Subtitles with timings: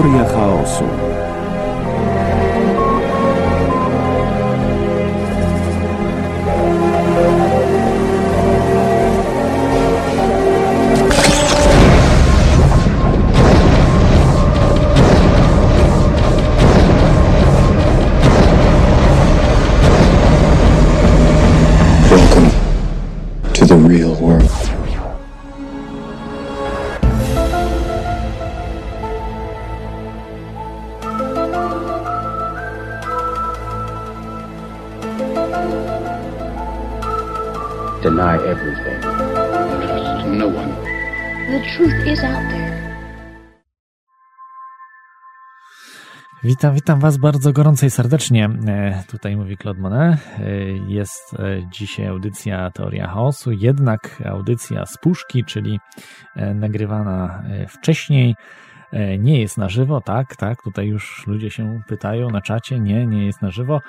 [0.00, 1.09] Teoria chaosu.
[46.50, 48.50] Witam, witam Was bardzo gorąco i serdecznie.
[48.66, 50.20] E, Tutaj mówi Claude Monet.
[50.38, 50.44] E,
[50.88, 55.80] Jest e, dzisiaj audycja Teoria Chaosu, jednak audycja z puszki, czyli
[56.54, 58.34] nagrywana wcześniej.
[59.18, 60.62] Nie jest na żywo, tak, tak.
[60.62, 62.80] Tutaj już ludzie się pytają na czacie.
[62.80, 63.80] Nie, nie jest na żywo.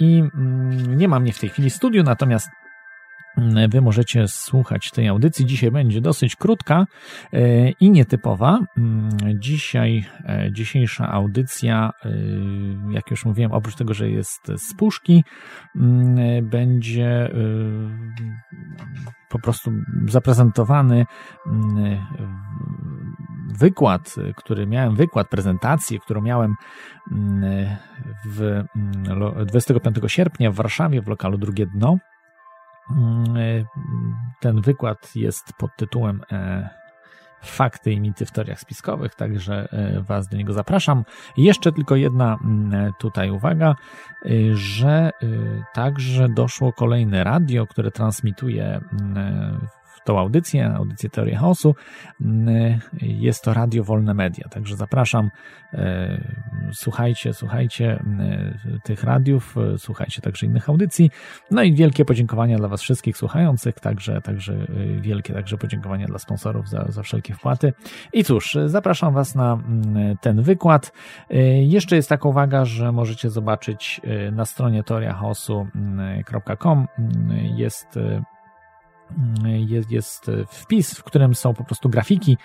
[0.00, 2.48] I mm, nie ma mnie w tej chwili studiu, natomiast
[3.68, 5.46] Wy możecie słuchać tej audycji.
[5.46, 6.86] Dzisiaj będzie dosyć krótka
[7.32, 8.58] e, i nietypowa.
[8.78, 12.10] Mm, Dzisiaj, e, dzisiejsza audycja, e,
[12.90, 15.24] jak już mówiłem, oprócz tego, że jest z puszki,
[15.76, 17.30] mm, będzie
[19.28, 19.70] po prostu
[20.08, 21.06] zaprezentowany
[21.46, 22.06] mm,
[23.58, 26.54] wykład, który miałem, wykład, prezentację, którą miałem
[27.12, 27.76] mm,
[28.26, 31.98] w mm, lo- 25 sierpnia w Warszawie w lokalu Drugie Dno.
[32.90, 33.64] Mm,
[34.40, 36.68] Ten wykład jest pod tytułem e,
[37.42, 41.04] Fakty i mity w teoriach spiskowych, także e, Was do niego zapraszam.
[41.36, 43.74] Jeszcze tylko jedna mm, tutaj uwaga,
[44.26, 49.60] y, że y, także doszło kolejne radio, które transmituje mm,
[50.04, 51.74] tą audycję, audycję Teorii Chaosu.
[52.20, 55.30] Mm, Jest to Radio Wolne Media, także zapraszam.
[55.74, 61.10] e, Słuchajcie, słuchajcie mm, tych radiów, e, słuchajcie także innych audycji.
[61.50, 64.66] No i wielkie podziękowania dla Was wszystkich słuchających, także, także
[65.00, 67.72] wielkie także podziękowania dla sponsorów za, za wszelkie wpłaty.
[68.12, 70.92] I cóż, zapraszam Was na mm, ten wykład.
[71.60, 74.00] Jeszcze jest taka uwaga, że możecie zobaczyć
[74.32, 76.86] na stronie teoriachaosu.com
[77.56, 78.22] jest y,
[79.44, 82.36] jest, jest wpis, w którym są po prostu grafiki,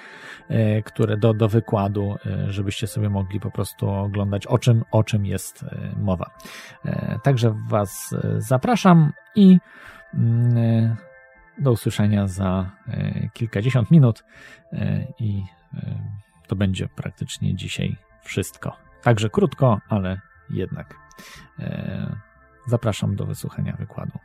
[0.50, 5.04] e, które do, do wykładu, e, żebyście sobie mogli po prostu oglądać, o czym, o
[5.04, 6.30] czym jest e, mowa.
[7.24, 9.58] Także Was zapraszam i
[10.14, 10.96] mm,
[11.60, 12.72] do usłyszenia za
[13.34, 14.24] kilkadziesiąt minut
[15.20, 15.44] i
[16.48, 18.78] to będzie praktycznie dzisiaj wszystko.
[19.02, 20.96] Także krótko, ale jednak.
[22.68, 24.20] Zapraszam do wysłuchania wykładu.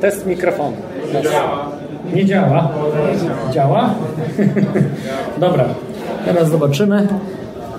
[0.00, 0.76] Test mikrofonu.
[1.22, 1.70] Działa.
[2.14, 2.68] Nie działa?
[3.52, 3.94] Działa?
[5.38, 5.64] Dobra,
[6.24, 7.08] teraz zobaczymy.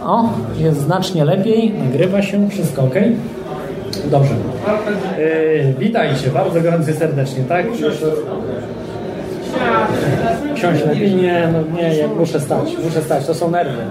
[0.06, 2.96] O, jest znacznie lepiej, nagrywa się, wszystko ok.
[4.06, 4.34] Dobrze.
[5.18, 7.66] Yy, witajcie bardzo gorąco serdecznie, tak?
[10.56, 11.16] Ksiąść lepiej?
[11.16, 13.82] Nie, no nie, muszę stać, muszę stać, to są nerwy.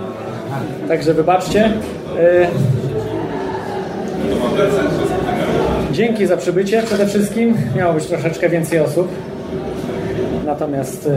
[0.88, 1.70] Także wybaczcie.
[2.16, 2.46] Yy,
[5.92, 7.54] Dzięki za przybycie przede wszystkim.
[7.76, 9.08] Miało być troszeczkę więcej osób.
[10.46, 11.10] Natomiast y,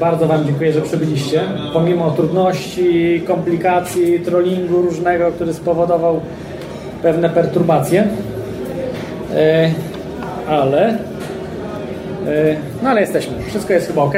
[0.00, 1.40] bardzo Wam dziękuję, że przybyliście.
[1.72, 6.20] Pomimo trudności, komplikacji, trollingu różnego, który spowodował
[7.02, 8.02] pewne perturbacje.
[8.02, 8.08] Y,
[10.48, 10.96] ale y,
[12.82, 13.34] no ale jesteśmy.
[13.46, 14.14] Wszystko jest chyba ok.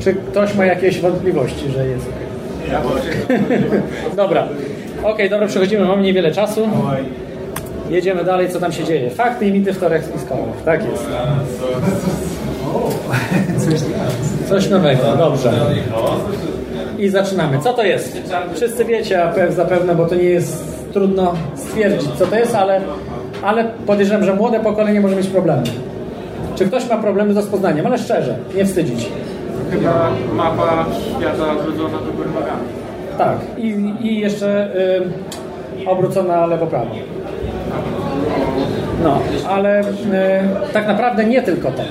[0.00, 2.22] Czy ktoś ma jakieś wątpliwości, że jest ok?
[4.16, 4.48] Dobra.
[5.04, 6.68] Okej, dobra, przechodzimy, mamy niewiele czasu.
[7.90, 9.10] Jedziemy dalej, co tam się dzieje.
[9.10, 10.62] Fakty i mity w teoriach spiskowych.
[10.64, 11.06] Tak jest.
[14.48, 15.52] Coś nowego, dobrze.
[16.98, 17.58] I zaczynamy.
[17.58, 18.22] Co to jest?
[18.54, 22.80] Wszyscy wiecie zapewne, bo to nie jest trudno stwierdzić, co to jest, ale,
[23.42, 25.62] ale podejrzewam, że młode pokolenie może mieć problemy.
[26.56, 27.86] Czy ktoś ma problemy z rozpoznaniem?
[27.86, 29.08] Ale szczerze, nie wstydzić.
[29.70, 30.86] Chyba mapa
[31.18, 32.81] świata odrodzona do góry nogami.
[33.18, 33.36] Tak.
[33.58, 34.70] I, i jeszcze
[35.84, 36.94] y, obrócona lewo-prawo.
[39.02, 39.18] No,
[39.48, 39.84] ale y,
[40.72, 41.82] tak naprawdę nie tylko to.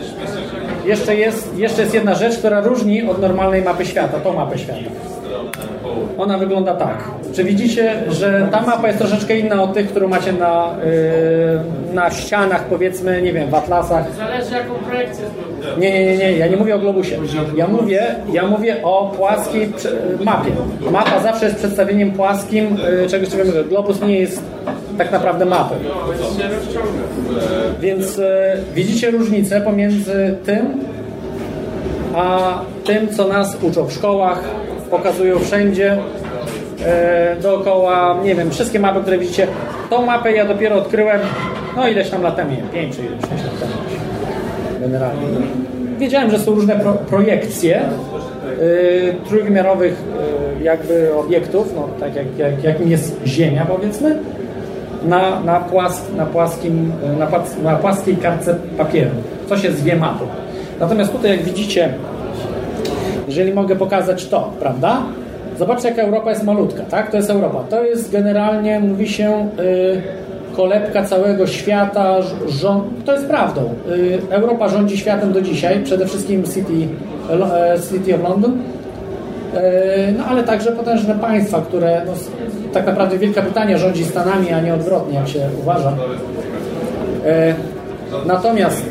[0.85, 4.79] Jeszcze jest, jeszcze jest jedna rzecz, która różni od normalnej mapy świata, tą mapę świata.
[6.17, 7.03] Ona wygląda tak.
[7.33, 10.75] Czy widzicie, że ta mapa jest troszeczkę inna od tych, którą macie na,
[11.89, 14.15] y, na ścianach, powiedzmy, nie wiem, w atlasach?
[14.15, 15.25] Zależy jaką projekcję.
[15.77, 17.17] Nie, nie, nie, nie, ja nie mówię o globusie.
[17.55, 19.73] Ja mówię, ja mówię o płaskiej
[20.23, 20.51] mapie.
[20.91, 23.63] Mapa zawsze jest przedstawieniem płaskim y, czegoś, czego mówię.
[23.63, 24.43] Globus nie jest
[24.97, 25.75] tak naprawdę mapę.
[27.81, 30.79] Więc e, widzicie różnicę pomiędzy tym,
[32.15, 32.53] a
[32.83, 34.43] tym, co nas uczą w szkołach,
[34.91, 35.97] pokazują wszędzie
[36.85, 39.47] e, dookoła, nie wiem, wszystkie mapy, które widzicie.
[39.89, 41.19] Tą mapę ja dopiero odkryłem,
[41.75, 43.71] no ileś tam lat temu, nie wiem, 5 czy 6 lat temu.
[44.79, 45.27] Generalnie.
[45.97, 47.81] Wiedziałem, że są różne pro, projekcje
[48.61, 50.03] y, trójwymiarowych
[50.59, 54.19] y, jakby obiektów, no, tak jak, jak, jakim jest Ziemia powiedzmy,
[55.05, 59.11] na, na, płask, na, płaskim, na, płask, na płaskiej kartce papieru.
[59.49, 60.25] Co się zwie mapą.
[60.79, 61.93] Natomiast tutaj jak widzicie,
[63.27, 65.01] jeżeli mogę pokazać to, prawda?
[65.59, 67.11] Zobaczcie jaka Europa jest malutka, tak?
[67.11, 67.63] To jest Europa.
[67.69, 70.01] To jest generalnie, mówi się, y,
[70.55, 72.15] kolebka całego świata,
[72.47, 73.05] rząd...
[73.05, 73.61] to jest prawdą.
[73.91, 76.87] Y, Europa rządzi światem do dzisiaj, przede wszystkim City,
[77.31, 78.57] e, City of London,
[79.55, 82.11] e, no ale także potężne państwa, które no,
[82.73, 85.93] tak naprawdę Wielka Brytania rządzi Stanami, a nie odwrotnie, jak się uważa.
[87.25, 87.53] E,
[88.25, 88.83] natomiast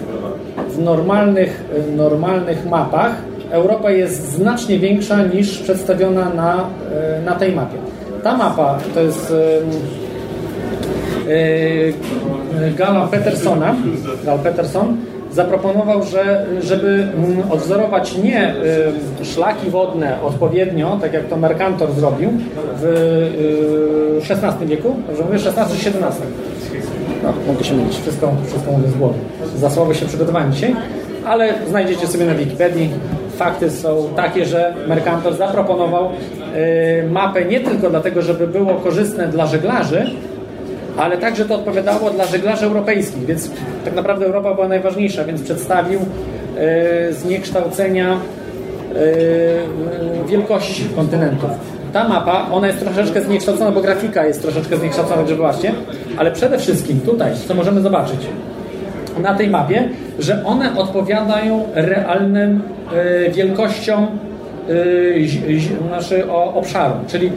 [0.69, 1.65] w normalnych,
[1.97, 6.67] normalnych mapach Europa jest znacznie większa niż przedstawiona na,
[7.25, 7.77] na tej mapie.
[8.23, 9.33] Ta mapa to jest
[12.77, 13.75] Gala Petersona,
[14.25, 14.97] Gal Peterson
[15.33, 17.07] zaproponował, że żeby
[17.51, 18.55] odwzorować nie
[19.23, 22.31] szlaki wodne odpowiednio, tak jak to Mercantor zrobił
[22.77, 26.27] w XVI wieku, dobrze mówię, XVI czy XVII.
[27.23, 29.19] No, mogę się mylić, wszystko, wszystko mówię z głowy.
[29.57, 30.77] Za słabo się przygotowałem dzisiaj,
[31.27, 32.91] ale znajdziecie sobie na Wikipedii.
[33.37, 36.11] Fakty są takie, że Mercantor zaproponował
[37.11, 40.11] mapę nie tylko dlatego, żeby było korzystne dla żeglarzy,
[40.97, 43.51] ale także to odpowiadało dla żeglarzy europejskich, więc
[43.85, 48.19] tak naprawdę Europa była najważniejsza, więc przedstawił e, zniekształcenia e,
[50.27, 51.51] wielkości kontynentów.
[51.93, 55.73] Ta mapa, ona jest troszeczkę zniekształcona, bo grafika jest troszeczkę zniekształcona, że właśnie,
[56.17, 58.21] ale przede wszystkim tutaj, co możemy zobaczyć
[59.23, 62.63] na tej mapie, że one odpowiadają realnym
[62.93, 64.07] e, wielkościom
[65.89, 67.33] znaczy obszaru, czyli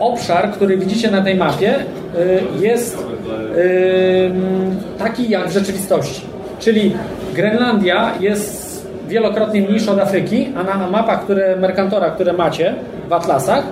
[0.00, 1.74] obszar, który widzicie na tej mapie
[2.60, 3.06] jest
[4.98, 6.26] taki jak w rzeczywistości.
[6.58, 6.92] Czyli
[7.34, 12.74] Grenlandia jest wielokrotnie mniejsza od Afryki, a na mapach które Mercantora, które macie
[13.08, 13.64] w atlasach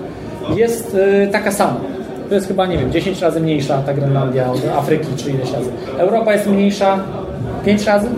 [0.57, 0.97] jest
[1.33, 1.81] taka sama.
[2.33, 5.71] To jest chyba, nie wiem, 10 razy mniejsza ta Grenlandia od Afryki, czy ileś razy.
[5.99, 6.99] Europa jest mniejsza
[7.65, 8.09] 5 razy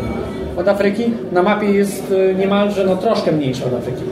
[0.56, 1.04] od Afryki.
[1.32, 4.02] Na mapie jest niemalże no, troszkę mniejsza od Afryki.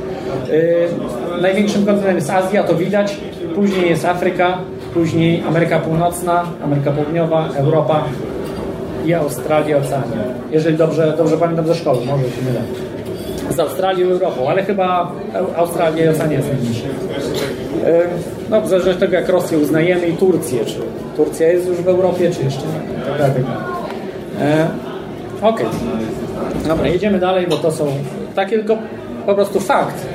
[0.48, 3.16] Yy, największym kontynentem jest Azja, to widać.
[3.54, 4.58] Później jest Afryka,
[4.94, 8.04] później Ameryka Północna, Ameryka Południowa, Europa
[9.06, 10.16] i Australia, Oceania.
[10.50, 12.60] Jeżeli dobrze, dobrze pamiętam ze szkoły, może się mylę.
[13.50, 15.12] Z Australią i Europą, ale chyba
[15.56, 16.86] Australia i Oceania jest najmniejsza.
[18.50, 20.74] No, w zależności od tego, jak Rosję uznajemy i Turcję, czy
[21.16, 23.04] Turcja jest już w Europie, czy jeszcze nie.
[23.18, 23.30] Tak, tak.
[24.40, 24.68] E,
[25.42, 25.66] Okej.
[25.66, 26.68] Okay.
[26.68, 27.86] Dobra, jedziemy dalej, bo to są
[28.34, 28.78] takie tylko
[29.26, 30.06] po prostu fakt.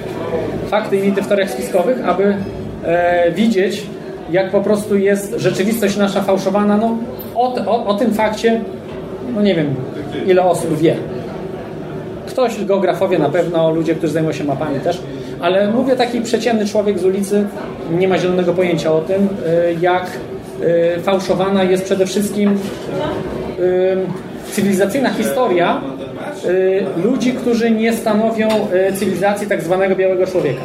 [0.68, 2.36] Fakty i mity w teoriach spiskowych, aby
[2.84, 3.84] e, widzieć,
[4.32, 6.78] jak po prostu jest rzeczywistość nasza fałszowana.
[6.78, 6.98] No,
[7.36, 8.62] o, o, o tym fakcie,
[9.36, 9.76] no nie wiem,
[10.26, 10.96] ile osób wie.
[12.28, 15.02] Ktoś, geografowie na pewno, ludzie, którzy zajmują się mapami też,
[15.42, 17.46] ale mówię, taki przeciętny człowiek z ulicy
[17.92, 19.28] nie ma zielonego pojęcia o tym,
[19.82, 20.06] jak
[21.04, 22.60] fałszowana jest przede wszystkim
[24.52, 25.82] cywilizacyjna historia
[27.04, 28.48] ludzi, którzy nie stanowią
[28.96, 30.62] cywilizacji tak zwanego białego człowieka.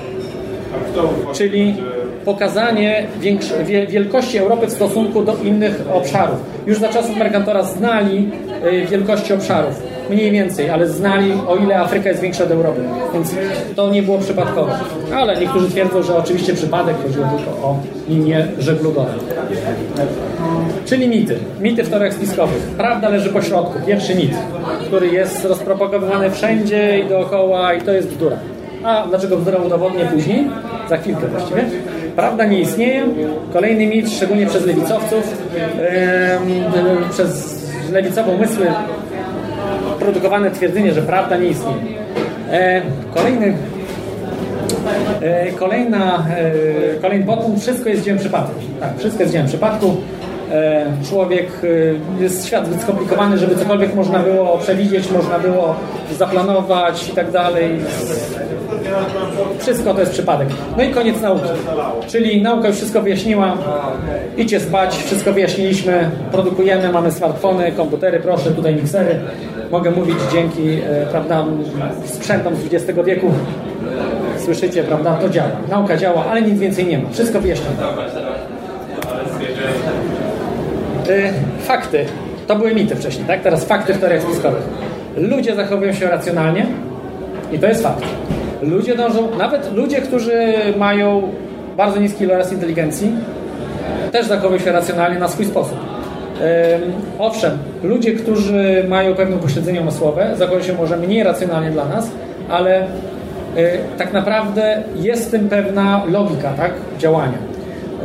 [1.32, 1.74] Czyli
[2.24, 3.06] pokazanie
[3.88, 6.36] wielkości Europy w stosunku do innych obszarów.
[6.66, 8.30] Już za czasów Mercantora znali
[8.90, 12.80] wielkości obszarów, mniej więcej, ale znali o ile Afryka jest większa od Europy,
[13.14, 13.34] więc
[13.76, 14.72] to nie było przypadkowe.
[15.14, 17.76] Ale niektórzy twierdzą, że oczywiście przypadek chodziło tylko o
[18.08, 19.12] linie żeglugowe.
[20.84, 21.36] Czyli mity.
[21.60, 22.62] Mity w teoriach spiskowych.
[22.62, 23.78] Prawda leży po środku.
[23.86, 24.32] Pierwszy mit,
[24.86, 28.36] który jest rozpropagowany wszędzie i dookoła i to jest bzdura.
[28.84, 30.48] A dlaczego bzdura udowodnię później?
[30.88, 31.64] Za chwilkę właściwie.
[32.16, 33.04] Prawda nie istnieje.
[33.52, 37.62] Kolejny mit, szczególnie przez lewicowców, yy, przez
[37.92, 38.66] lewicowe umysły
[39.98, 41.78] produkowane twierdzenie, że prawda nie istnieje.
[42.50, 42.82] E,
[43.14, 43.54] kolejny
[45.22, 48.60] e, kolejna, e, kolejny podpunkt, wszystko jest dziełem przypadku.
[48.80, 49.96] Tak, wszystko jest dziełem przypadku.
[50.52, 51.46] E, człowiek,
[52.18, 55.76] e, jest świat zbyt skomplikowany, żeby cokolwiek można było przewidzieć, można było
[56.18, 57.70] zaplanować i tak dalej.
[59.58, 60.48] Wszystko to jest przypadek.
[60.76, 61.48] No i koniec nauki.
[62.06, 63.56] Czyli nauka już wszystko wyjaśniła.
[64.36, 69.20] Idźcie spać, wszystko wyjaśniliśmy, produkujemy, mamy smartfony, komputery, proszę, tutaj miksery.
[69.70, 71.44] Mogę mówić dzięki e, prawda,
[72.04, 73.32] sprzętom z XX wieku.
[74.38, 75.14] Słyszycie, prawda?
[75.14, 75.50] To działa.
[75.70, 77.10] Nauka działa, ale nic więcej nie ma.
[77.10, 77.76] Wszystko wyjaśnione.
[81.08, 81.32] Y,
[81.62, 82.04] fakty.
[82.46, 83.42] To były mity wcześniej, tak?
[83.42, 84.62] Teraz fakty w teoriach spiskowych.
[85.16, 86.66] Ludzie zachowują się racjonalnie
[87.52, 88.04] i to jest fakt.
[88.62, 91.22] Ludzie dążą, nawet ludzie, którzy mają
[91.76, 93.12] bardzo niski ilość inteligencji,
[94.12, 95.78] też zachowują się racjonalnie na swój sposób.
[97.18, 102.10] Owszem, ludzie, którzy mają pewne upośledzenie umysłowe, zachowują się może mniej racjonalnie dla nas,
[102.48, 102.86] ale y,
[103.98, 107.38] tak naprawdę jest w tym pewna logika tak, działania.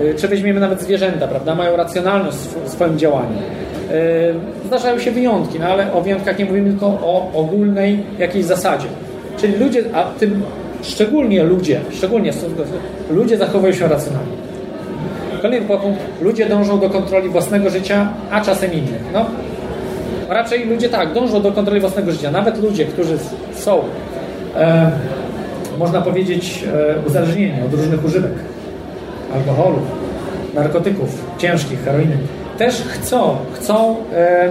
[0.02, 1.56] Y, Czy weźmiemy nawet zwierzęta, prawda?
[1.56, 3.38] Mają racjonalność w swoim działaniu.
[3.92, 8.88] Y, Zdarzają się wyjątki, no ale o wyjątkach nie mówimy tylko o ogólnej jakiejś zasadzie.
[9.38, 10.44] Czyli ludzie, a tym
[10.82, 12.32] szczególnie ludzie, szczególnie
[13.10, 14.32] ludzie zachowują się racjonalnie.
[15.42, 16.00] Kolejny punkt.
[16.22, 19.02] Ludzie dążą do kontroli własnego życia, a czasem innych.
[19.14, 19.26] No,
[20.30, 22.32] raczej ludzie tak, dążą do kontroli własnego życia.
[22.32, 23.18] Nawet ludzie, którzy
[23.54, 23.82] są,
[24.56, 24.92] e,
[25.80, 28.32] można powiedzieć, e, uzależnieni od różnych używek,
[29.36, 29.80] alkoholu,
[30.56, 32.18] narkotyków ciężkich, heroiny,
[32.58, 34.50] też chcą, chcą e,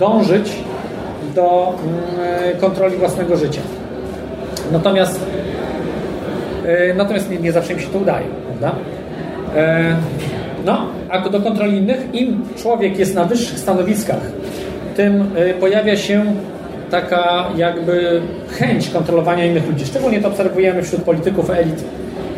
[0.00, 0.52] dążyć
[1.34, 1.74] do
[2.48, 3.60] mm, kontroli własnego życia.
[4.72, 5.20] Natomiast,
[6.66, 8.78] e, natomiast nie, nie zawsze im się to udaje, prawda?
[9.56, 9.96] E,
[10.64, 14.20] No, a do kontroli innych, im człowiek jest na wyższych stanowiskach,
[14.96, 16.24] tym e, pojawia się
[16.90, 18.20] taka jakby
[18.58, 19.86] chęć kontrolowania innych ludzi.
[19.86, 21.84] Szczególnie to obserwujemy wśród polityków elit.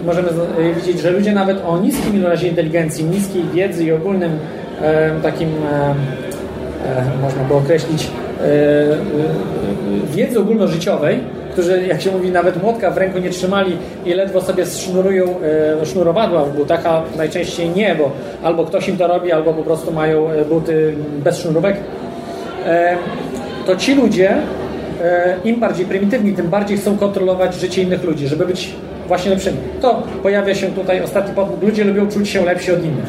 [0.06, 0.28] Możemy
[0.76, 4.32] widzieć, że ludzie nawet o niskim ilości inteligencji, niskiej wiedzy i ogólnym
[5.22, 5.48] takim,
[7.22, 8.10] można by określić,
[10.14, 11.20] wiedzy ogólnożyciowej,
[11.58, 15.24] którzy, jak się mówi, nawet młotka w ręku nie trzymali i ledwo sobie sznurują
[15.82, 18.10] e, sznurowadła w butach, a najczęściej nie, bo
[18.42, 21.76] albo ktoś im to robi, albo po prostu mają e, buty bez sznurówek.
[22.66, 22.96] E,
[23.66, 24.36] to ci ludzie,
[25.44, 28.74] im bardziej prymitywni, tym bardziej chcą kontrolować życie innych ludzi, żeby być
[29.08, 29.56] właśnie lepszymi.
[29.80, 31.62] To pojawia się tutaj ostatni podpunkt.
[31.62, 33.06] Ludzie lubią czuć się lepsi od innych.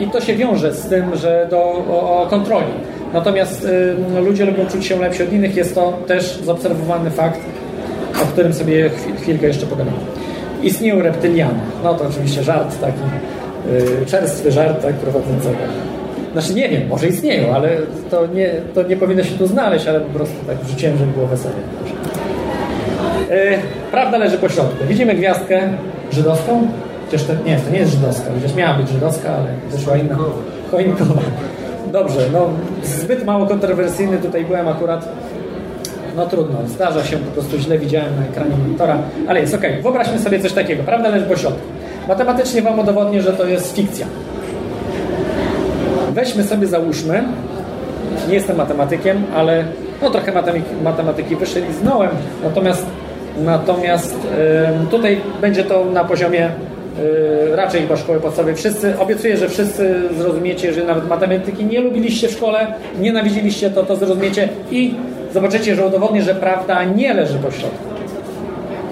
[0.00, 1.58] I to się wiąże z tym, że do,
[1.90, 2.72] o, o kontroli.
[3.14, 5.56] Natomiast y, ludzie lubią czuć się lepsi od innych.
[5.56, 7.40] Jest to też zaobserwowany fakt,
[8.22, 9.96] o którym sobie chwi- chwilkę jeszcze pogadamy.
[10.62, 11.58] Istnieją reptyliany.
[11.84, 12.98] No to oczywiście żart taki,
[14.02, 15.56] y, czerstwy żart tak, prowadzącego.
[16.32, 17.70] Znaczy nie wiem, może istnieją, ale
[18.10, 21.26] to nie, to nie powinno się tu znaleźć, ale po prostu tak wrzuciłem, żeby było
[21.26, 21.58] weselnie.
[23.30, 23.58] E,
[23.90, 24.86] Prawda leży po środku.
[24.88, 25.60] Widzimy gwiazdkę
[26.12, 26.66] żydowską.
[27.06, 28.24] Chociaż to, nie, to nie jest żydowska.
[28.40, 29.46] Chociaż miała być żydowska, ale
[29.78, 30.16] wyszła inna.
[30.70, 31.20] Choinkowa.
[31.94, 32.50] Dobrze, no
[32.82, 35.08] zbyt mało kontrowersyjny tutaj byłem akurat.
[36.16, 38.98] No trudno, zdarza się, po prostu źle widziałem na ekranie monitora,
[39.28, 39.60] ale jest ok.
[39.82, 40.82] Wyobraźmy sobie coś takiego.
[40.82, 41.60] Prawda leży po środku.
[42.08, 44.06] Matematycznie Wam udowodnię, że to jest fikcja.
[46.12, 47.24] Weźmy sobie, załóżmy,
[48.28, 49.64] nie jestem matematykiem, ale
[50.02, 52.10] no trochę matematyki, matematyki wyszliznąłem,
[52.44, 52.86] natomiast
[53.44, 54.16] natomiast
[54.80, 56.50] ym, tutaj będzie to na poziomie
[57.54, 58.54] raczej chyba szkoły podstawowej.
[58.54, 62.66] Wszyscy, obiecuję, że wszyscy zrozumiecie, że nawet matematyki nie lubiliście w szkole,
[63.00, 64.94] nienawidziliście to, to zrozumiecie i
[65.32, 67.88] zobaczycie, że udowodnię, że prawda nie leży po środku.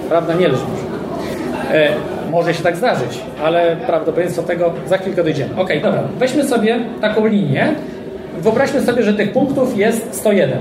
[0.09, 0.97] Prawda nie leży po środku.
[1.73, 1.89] E,
[2.31, 5.49] może się tak zdarzyć, ale prawdopodobieństwo tego za chwilkę dojdziemy.
[5.57, 6.03] Ok, dobra.
[6.19, 7.75] Weźmy sobie taką linię.
[8.39, 10.57] Wyobraźmy sobie, że tych punktów jest 101.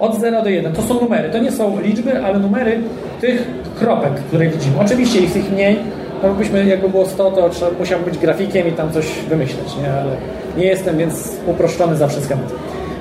[0.00, 0.72] Od 0 do 1.
[0.72, 1.30] To są numery.
[1.30, 2.80] To nie są liczby, ale numery
[3.20, 3.46] tych
[3.78, 4.76] kropek, które widzimy.
[4.80, 5.76] Oczywiście jest ich mniej.
[6.24, 9.92] No byśmy, jakby było 100, to trzeba, musiałbym być grafikiem i tam coś wymyśleć, nie?
[9.92, 10.16] ale
[10.56, 12.52] nie jestem, więc uproszczony zawsze schemat.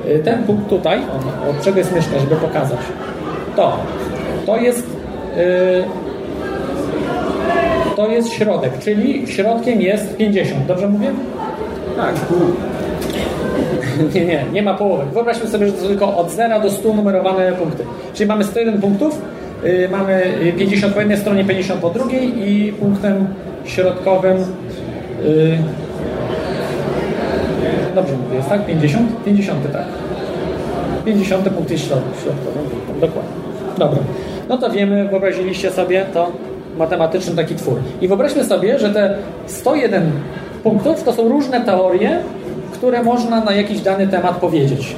[0.07, 2.79] Y, Ten punkt tutaj, on, od czego jest myszka, żeby pokazać,
[3.55, 3.77] to,
[4.45, 4.87] to jest
[5.37, 5.83] y,
[7.95, 10.65] to jest środek, czyli środkiem jest 50.
[10.65, 11.11] Dobrze mówię?
[11.97, 12.15] Tak,
[14.15, 15.07] Nie, nie, nie ma połówek.
[15.07, 17.83] Wyobraźmy sobie, że to tylko od 0 do 100 numerowane punkty.
[18.13, 19.21] Czyli mamy 101 punktów,
[19.91, 20.23] mamy
[20.57, 23.27] 50 po jednej stronie, 50 po drugiej i punktem
[23.65, 24.37] środkowym
[25.25, 25.57] y,
[27.95, 28.65] dobrze mówię, jest tak?
[28.65, 29.23] 50?
[29.25, 29.85] 50, tak.
[31.05, 33.31] 50 punkt jest środ- środkowym punktem, dokładnie.
[33.77, 33.99] Dobra.
[34.49, 36.31] No to wiemy, wyobraziliście sobie to
[36.77, 37.79] matematyczny taki twór.
[38.01, 39.15] I wyobraźmy sobie, że te
[39.45, 40.11] 101
[40.63, 42.19] punktów to są różne teorie,
[42.73, 44.95] które można na jakiś dany temat powiedzieć.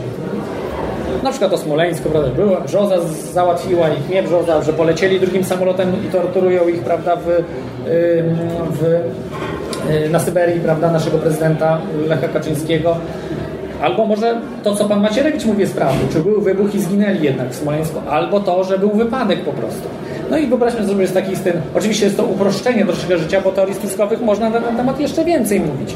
[1.26, 2.96] Na przykład o Smoleńsku, prawda, była, Brzoza
[3.34, 7.44] załatwiła ich, nie Brzoza, że polecieli drugim samolotem i torturują ich, prawda, w,
[8.72, 8.84] w,
[9.90, 12.98] y, na Syberii, prawda, naszego prezydenta Lecha Kaczyńskiego.
[13.82, 17.50] Albo może to, co pan Macierewicz mówi jest prawdą, czy był wybuch i zginęli jednak
[17.50, 19.88] w Smoleńsku, albo to, że był wypadek po prostu.
[20.32, 23.52] No i wyobraźmy sobie, że z takich ten, oczywiście jest to uproszczenie naszego życia, bo
[23.52, 25.96] teorii spiskowych można na ten temat jeszcze więcej mówić.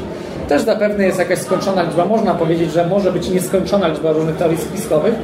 [0.50, 4.58] Też zapewne jest jakaś skończona liczba, można powiedzieć, że może być nieskończona liczba różnych teorii
[4.58, 5.14] spiskowych,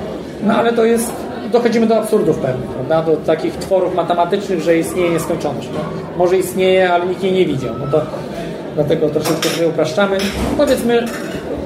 [0.42, 1.12] no ale to jest,
[1.52, 3.02] dochodzimy do absurdów pewnych, prawda?
[3.02, 5.68] do takich tworów matematycznych, że istnieje nieskończoność.
[5.74, 5.78] No,
[6.18, 7.74] może istnieje, ale nikt jej nie widział.
[7.78, 8.00] No to
[8.74, 10.18] dlatego troszeczkę sobie upraszczamy.
[10.56, 11.04] Powiedzmy,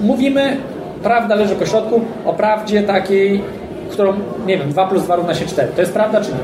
[0.02, 0.57] mówimy,
[1.02, 3.43] prawda leży po środku, o prawdzie takiej,
[3.90, 4.12] którą,
[4.47, 5.69] nie wiem, 2 plus 2 równa się 4.
[5.75, 6.38] To jest prawda czy nie?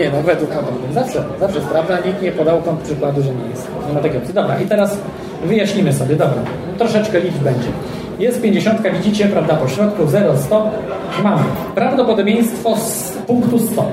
[0.00, 0.72] Nie, no według konta.
[0.92, 3.68] Zawsze, zawsze jest prawda, nikt nie podał kąt przykładu, że nie jest.
[3.88, 4.34] Nie ma takiej opcji.
[4.34, 4.96] Dobra, i teraz
[5.44, 6.42] wyjaśnimy sobie, dobra,
[6.78, 7.68] troszeczkę liczb będzie.
[8.18, 10.70] Jest 50, widzicie, prawda, po środku 0, 100.
[11.22, 11.42] Mamy
[11.74, 13.86] prawdopodobieństwo z punktu 100,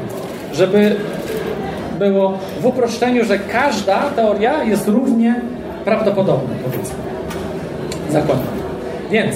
[0.54, 0.96] żeby
[2.00, 5.42] było w uproszczeniu, że każda teoria jest równie
[5.86, 6.96] prawdopodobna, powiedzmy.
[8.10, 8.46] Zakładam.
[9.12, 9.36] Więc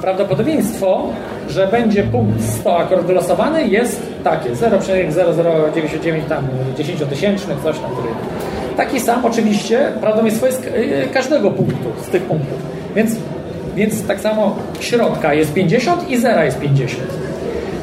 [0.00, 1.08] prawdopodobieństwo,
[1.50, 7.90] że będzie punkt 100 akurat wylosowany jest takie 0,0099 tam 10 tysięcznych, coś tam.
[7.90, 8.08] Który.
[8.76, 12.58] Taki sam oczywiście prawdopodobieństwo jest y, każdego punktu z tych punktów.
[12.96, 13.16] Więc,
[13.76, 17.02] więc tak samo środka jest 50 i zera jest 50.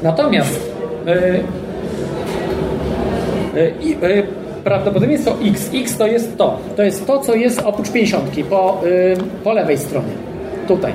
[0.03, 0.73] Natomiast
[1.05, 1.43] yy,
[3.81, 4.27] i y,
[4.63, 6.59] prawdopodobieństwo x, x to jest to.
[6.75, 10.13] To jest to, co jest oprócz 50 po, y, po lewej stronie.
[10.67, 10.93] Tutaj.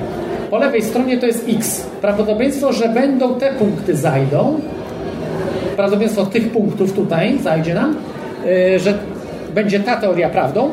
[0.53, 1.85] Po lewej stronie to jest x.
[2.01, 4.59] Prawdopodobieństwo, że będą te punkty zajdą.
[5.75, 7.95] Prawdopodobieństwo tych punktów tutaj zajdzie nam,
[8.45, 8.97] y, że
[9.53, 10.69] będzie ta teoria prawdą.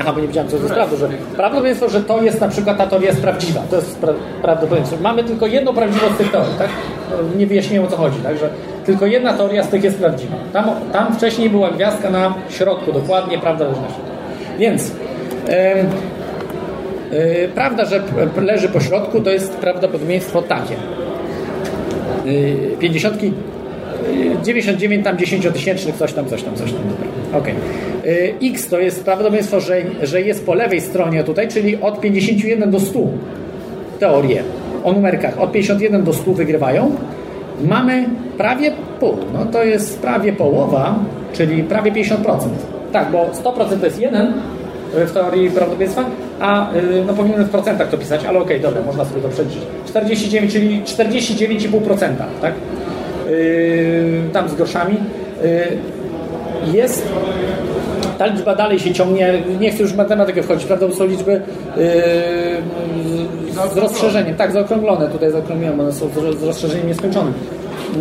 [0.00, 2.78] Aha, bo nie wiedziałem, co to jest prawdą, że prawdopodobieństwo, że to jest na przykład
[2.78, 3.60] ta teoria jest prawdziwa.
[3.70, 4.96] To jest pra prawdopodobieństwo.
[5.02, 6.68] Mamy tylko jedną prawdziwą z tych teorii, tak?
[7.36, 8.48] Nie wyjaśniłem o co chodzi, także
[8.86, 10.36] tylko jedna teoria z tych jest prawdziwa.
[10.52, 14.12] Tam, tam wcześniej była gwiazdka na środku, dokładnie, prawda leży na środku.
[14.58, 14.92] Więc
[17.54, 18.02] prawda, że
[18.36, 20.74] leży po środku, to jest prawdopodobieństwo takie.
[22.24, 23.16] Yy, 50
[24.42, 26.82] 99 tam 10 tysięcznych, coś tam, coś tam, coś tam.
[26.82, 27.38] Dobra.
[27.40, 27.54] Okay.
[28.42, 32.80] X to jest prawdopodobieństwo, że, że jest po lewej stronie tutaj, czyli od 51 do
[32.80, 32.98] 100
[33.98, 34.42] teorie
[34.86, 36.96] o numerkach od 51 do 100 wygrywają.
[37.60, 38.04] Mamy
[38.38, 40.98] prawie pół, no to jest prawie połowa,
[41.32, 42.16] czyli prawie 50%.
[42.92, 44.32] Tak, bo 100% to jest jeden
[44.94, 46.04] w teorii prawdopodobieństwa,
[46.40, 46.70] a
[47.06, 49.60] no powinienem w procentach to pisać, ale okej, okay, dobra, można sobie to przeliczyć.
[49.86, 52.08] 49, czyli 49,5%,
[52.40, 52.54] tak?
[53.30, 54.96] Yy, tam z groszami.
[55.42, 57.08] Yy, jest
[58.18, 61.42] ta liczba dalej się ciągnie, nie chcę już w matematykę wchodzić, prawda, są liczby yy,
[63.74, 67.32] z rozszerzeniem, tak, zaokrąglone, tutaj zaokrągliłem, one są z rozszerzeniem nieskończonym.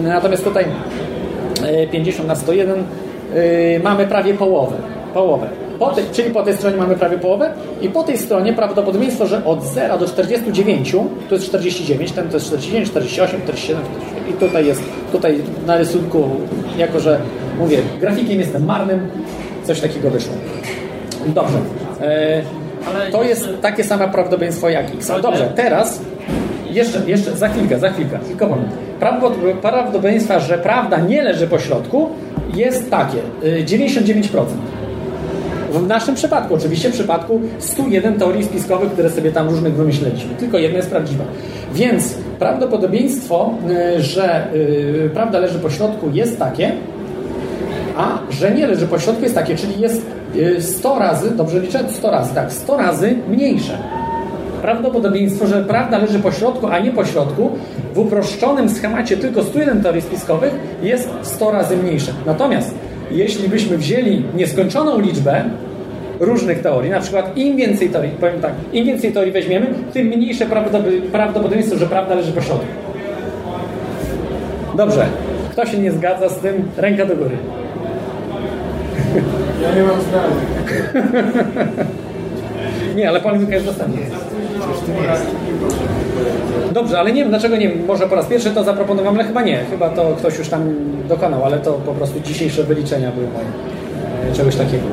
[0.04, 0.66] Natomiast tutaj
[1.92, 2.84] 50 na 101 yy,
[3.84, 4.76] mamy prawie połowę,
[5.14, 5.65] połowę.
[5.80, 9.46] Po tej, czyli po tej stronie mamy prawie połowę i po tej stronie prawdopodobieństwo, że
[9.46, 10.96] od 0 do 49
[11.30, 15.78] to jest 49, ten to jest 49, 48, 47, 47 i tutaj jest, tutaj na
[15.78, 16.30] rysunku,
[16.78, 17.20] jako że
[17.60, 19.08] mówię, grafikiem jestem marnym,
[19.64, 20.34] coś takiego wyszło.
[21.26, 21.58] Dobrze.
[22.02, 22.42] E,
[23.12, 25.12] to jest takie same prawdopodobieństwo jak x.
[25.22, 26.02] Dobrze, teraz
[26.72, 28.72] jeszcze, jeszcze za chwilkę, za chwilkę, tylko moment.
[29.62, 32.10] Prawdopodobieństwa, że prawda nie leży po środku
[32.54, 33.18] jest takie,
[33.66, 34.46] 99%.
[35.76, 40.36] W naszym przypadku, oczywiście w przypadku 101 teorii spiskowych, które sobie tam różnych wymyśleliśmy.
[40.36, 41.24] Tylko jedna jest prawdziwa.
[41.74, 43.54] Więc prawdopodobieństwo,
[43.98, 44.48] że
[45.14, 46.72] prawda leży po środku jest takie,
[47.98, 50.06] a że nie leży po środku jest takie, czyli jest
[50.60, 51.80] 100 razy, dobrze liczę?
[51.90, 53.78] 100 razy, tak, 100 razy mniejsze.
[54.62, 57.52] Prawdopodobieństwo, że prawda leży po środku, a nie po środku,
[57.94, 62.12] w uproszczonym schemacie tylko 101 teorii spiskowych jest 100 razy mniejsze.
[62.26, 62.76] Natomiast
[63.12, 65.44] jeśli byśmy wzięli nieskończoną liczbę
[66.20, 70.46] różnych teorii, na przykład im więcej teorii, powiem tak, im więcej teorii weźmiemy, tym mniejsze
[71.12, 72.66] prawdopodobieństwo, że prawda leży po środku.
[74.78, 75.06] Dobrze.
[75.52, 76.72] Kto się nie zgadza z tym?
[76.78, 77.38] Ręka do góry.
[79.64, 80.36] Ja nie mam zdania.
[82.96, 84.02] nie, ale pan jest dostępny.
[86.72, 89.66] Dobrze, ale nie wiem, dlaczego nie Może po raz pierwszy to zaproponowałem, ale chyba nie.
[89.72, 90.74] Chyba to ktoś już tam
[91.08, 93.46] dokonał, ale to po prostu dzisiejsze wyliczenia były moje.
[94.34, 94.84] Czegoś takiego.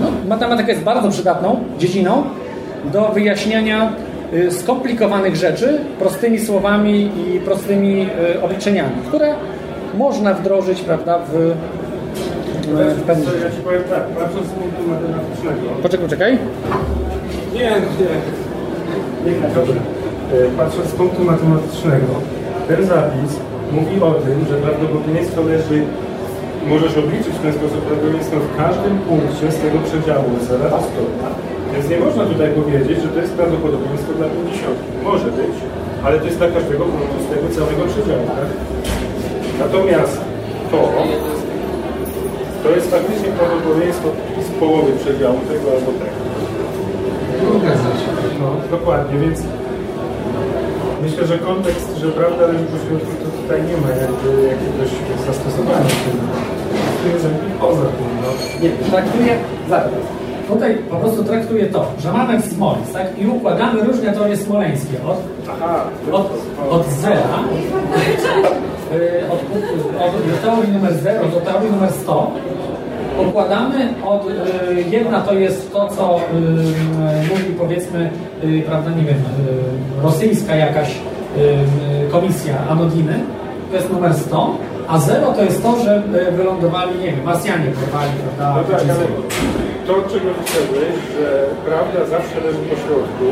[0.00, 2.22] No, matematyka jest bardzo przydatną dziedziną
[2.92, 3.92] do wyjaśniania
[4.50, 8.08] skomplikowanych rzeczy prostymi słowami i prostymi
[8.42, 9.34] obliczeniami, które
[9.98, 11.52] można wdrożyć, prawda, w,
[12.96, 13.28] w pewnym...
[13.44, 15.82] Ja ci powiem tak, patrząc z punktu matematycznego...
[15.82, 16.38] Poczekaj, czekaj.
[17.54, 17.70] Nie, nie.
[19.24, 19.74] Nie, dobrze.
[20.56, 22.06] Patrząc z punktu matematycznego,
[22.68, 23.30] ten zapis
[23.72, 25.82] mówi o tym, że prawdopodobieństwo leży
[26.72, 30.88] możesz obliczyć w ten sposób prawdopodobieństwo w każdym punkcie z tego przedziału 0 do 100.
[31.72, 34.76] Więc nie można tutaj powiedzieć, że to jest prawdopodobieństwo dla 50.
[35.08, 35.56] Może być,
[36.04, 38.26] ale to jest dla każdego punktu z tego całego przedziału.
[38.38, 38.48] Tak?
[39.64, 40.16] Natomiast
[40.70, 40.78] to,
[42.62, 44.08] to jest faktycznie prawdopodobieństwo
[44.46, 46.18] z połowy przedziału tego albo tego.
[48.40, 49.42] No, dokładnie, więc
[51.02, 54.90] myślę, że kontekst, że prawda leży po środku, to tutaj nie ma jakby jakiegoś
[55.26, 55.90] zastosowania.
[56.82, 58.08] traktuje zemki poza tym.
[58.22, 58.30] No.
[58.62, 59.90] Nie, traktuje, zaraz,
[60.48, 63.18] tutaj po prostu traktuje to, że mamy Smoleńsk, tak?
[63.18, 65.18] I układamy różne teorie smoleńskie od,
[65.50, 66.30] Aha, od,
[66.70, 67.38] od zera,
[68.94, 69.40] y, od,
[70.06, 72.30] od teorii numer 0 do teorii numer 100,
[73.20, 78.10] układamy od, y, jedna to jest to, co y, mówi powiedzmy,
[78.44, 79.22] y, prawda, nie wiem,
[80.02, 80.94] rosyjska jakaś
[82.10, 83.20] komisja Anodiny,
[83.70, 84.56] to jest numer 100,
[84.88, 89.06] a 0 to jest to, że wylądowali, nie wiem, Marsjanie porwali, prawda, No tak, ale
[89.86, 93.24] to, czego wyszedłeś, że prawda zawsze leży po środku,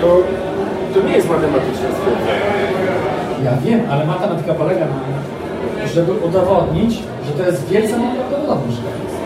[0.00, 0.16] to,
[0.94, 2.52] to nie jest matematyczne stwierdzenie.
[3.44, 5.41] Ja wiem, ale matematyka polega na
[5.94, 9.16] żeby udowodnić, że to jest wielce nieprawdopodobne, że tak jest.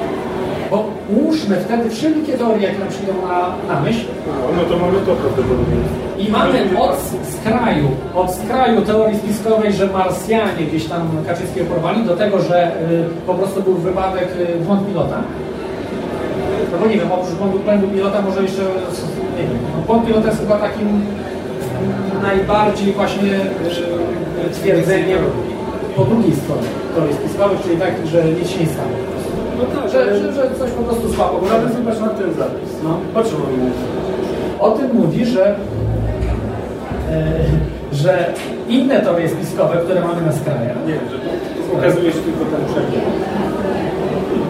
[0.70, 4.04] Bo łóżmy wtedy wszelkie teorie, jakie nam przyjdą na, na myśl
[4.56, 5.96] No, to mamy to prawdopodobieństwo.
[6.18, 6.96] i mamy od
[7.34, 13.04] skraju, od skraju teorii spiskowej, że Marsjanie gdzieś tam Kaczyńskiego porwali, do tego, że y,
[13.26, 15.22] po prostu był wypadek y, błąd pilota.
[16.72, 18.62] No bo nie wiem, oprócz błędu, błędu pilota może jeszcze,
[19.36, 21.02] nie wiem, no, błąd pilota jest chyba takim
[22.22, 23.34] najbardziej właśnie
[24.46, 25.18] y, twierdzeniem
[25.96, 28.94] po drugiej stronie teorii spiskowej, czyli tak, że nic się nie stało.
[29.58, 31.38] No tak, Że, że, że coś po prostu słabo.
[31.42, 32.70] Bo nawet zobacz na ten zapis.
[32.84, 32.90] No.
[33.20, 33.72] O czym on mówi?
[34.60, 35.44] O tym mówi, że,
[37.10, 37.22] e,
[37.92, 38.12] że
[38.68, 43.04] inne teorie spiskowe, które mamy na skrajach, Nie, że tu pokazujesz tylko ten przebieg.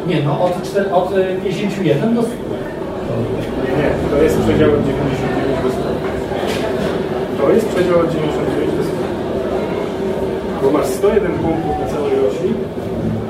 [0.07, 2.31] nie no, od, czter- od e, 51 do 100.
[3.79, 5.79] Nie, to jest przedział od 99 do 100.
[7.41, 8.86] To jest przedział od 99 do 100.
[10.63, 12.55] Bo masz 101 punktów na całej osi,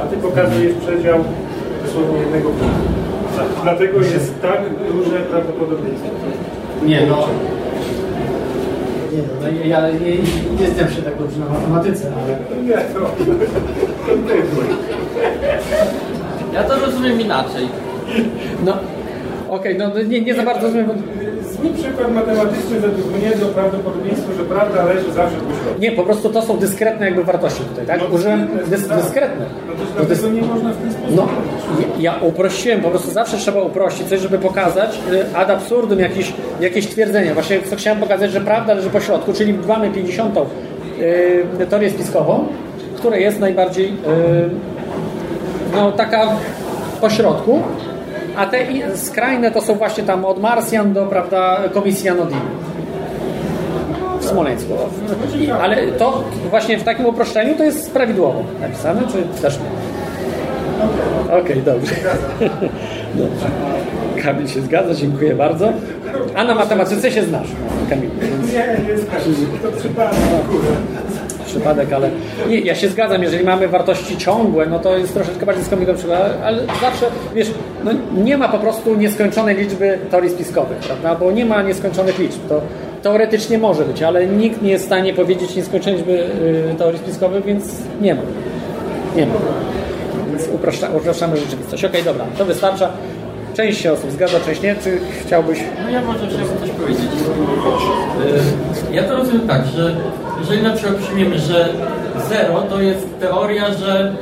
[0.03, 1.19] a ty pokazujesz przedział
[1.85, 2.87] dosłownie jednego punktu.
[3.63, 4.61] Dlatego jest tak
[4.93, 6.09] duże prawdopodobieństwo.
[6.87, 7.29] Nie no.
[9.13, 10.17] Nie, no ja, ja nie,
[10.61, 13.01] nie znam się tak dobrze na matematyce, ale Nie, to...
[14.07, 14.67] Kontynuuj.
[16.55, 17.69] Ja to rozumiem inaczej.
[18.65, 18.73] no
[19.51, 20.87] okej, no nie, nie za bardzo rozumiem.
[20.87, 20.95] bo-
[21.97, 25.81] przykład matematyczny według mnie to prawdopodobieństwo, że prawda leży zawsze po środku.
[25.81, 28.01] Nie, po prostu to są dyskretne jakby wartości tutaj, tak?
[28.01, 29.03] No, Użyłem dyskretne, dys, tak.
[29.03, 29.45] dyskretne.
[29.99, 31.29] No to dys- nie można w ten sposób No,
[31.81, 36.33] ja ja uprościłem, po prostu zawsze trzeba uprościć coś, żeby pokazać y, ad absurdum jakieś,
[36.61, 37.35] jakieś twierdzenia.
[37.35, 40.37] Właśnie co chciałem pokazać, że prawda leży po środku, czyli mamy 50.
[41.61, 42.47] y, teorię spiskową,
[42.97, 43.93] która jest najbardziej y,
[45.77, 46.29] no, taka
[47.01, 47.63] po środku,
[48.37, 48.59] a te
[48.97, 52.41] skrajne to są właśnie tam od Marsjan do prawda, Komisji Anodiny
[54.21, 54.73] w Smoleńsku.
[55.61, 59.67] Ale to właśnie w takim uproszczeniu to jest prawidłowo napisane, czy też nie?
[61.39, 61.95] Okej, dobrze.
[63.15, 63.47] dobrze.
[64.23, 65.73] Kamil się zgadza, dziękuję bardzo.
[66.35, 67.49] A na matematyce się znasz,
[67.91, 68.11] Kamil.
[68.43, 69.47] Nie, nie się.
[69.63, 70.19] To przypadek.
[71.57, 72.11] Przypadek, ale
[72.49, 76.33] nie, ja się zgadzam, jeżeli mamy wartości ciągłe, no to jest troszeczkę bardziej skomplikowane, przypadek,
[76.45, 77.51] ale zawsze, wiesz,
[77.85, 77.91] no
[78.25, 81.15] nie ma po prostu nieskończonej liczby teorii spiskowych, prawda?
[81.15, 82.39] Bo nie ma nieskończonych liczb.
[82.49, 82.61] To
[83.03, 86.13] teoretycznie może być, ale nikt nie jest w stanie powiedzieć nieskończonej liczby
[86.73, 87.65] y, teorii spiskowych, więc
[88.01, 88.23] nie ma.
[89.17, 89.35] Nie ma.
[90.31, 91.85] Więc upraszcza, upraszczamy rzeczywistość.
[91.85, 92.91] Okej, dobra, to wystarcza.
[93.57, 94.75] Część się osób zgadza, część nie.
[94.75, 95.59] Czy chciałbyś...
[95.85, 97.11] No ja może chciałbym coś powiedzieć.
[98.91, 99.97] Y, Ja to rozumiem tak, że
[100.41, 101.69] jeżeli na przykład przyjmiemy, że
[102.29, 104.15] zero to jest teoria, że,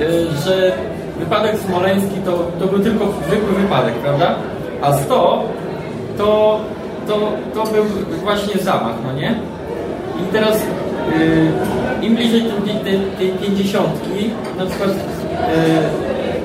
[0.00, 0.72] y, że
[1.18, 4.34] wypadek smoleński to, to był tylko zwykły wypadek, prawda?
[4.82, 5.44] A 100
[6.18, 6.60] to,
[7.06, 7.84] to, to był
[8.22, 9.34] właśnie zamach, no nie?
[10.20, 12.42] I teraz y, im bliżej
[12.84, 14.90] tej, tej, pięćdziesiątki, na przykład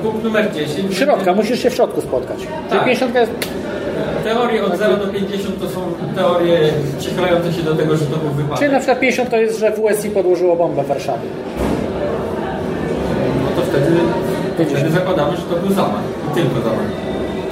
[0.06, 0.96] punkt numer 10.
[0.96, 2.38] Środka, musisz się w środku spotkać.
[2.70, 2.84] Tak.
[2.84, 3.32] 50 jest...
[4.24, 5.80] Teorie od 0 do 50 to są
[6.16, 6.58] teorie
[6.98, 8.58] przychylające się do tego, że to był wypadek.
[8.58, 11.28] Czyli na przykład 50 to jest, że WSI podłożyło bombę w Warszawie.
[13.44, 13.90] No to wtedy,
[14.54, 16.02] wtedy zakładamy, że to był zamach.
[16.34, 16.86] Tylko zamach.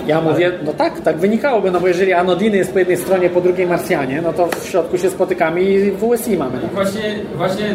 [0.07, 3.40] Ja mówię, no tak, tak wynikałoby, no bo jeżeli Anodiny jest po jednej stronie, po
[3.40, 6.59] drugiej Marsjanie, no to w środku się spotykamy i WSI mamy.
[6.62, 6.69] No.
[6.75, 7.75] Właśnie, właśnie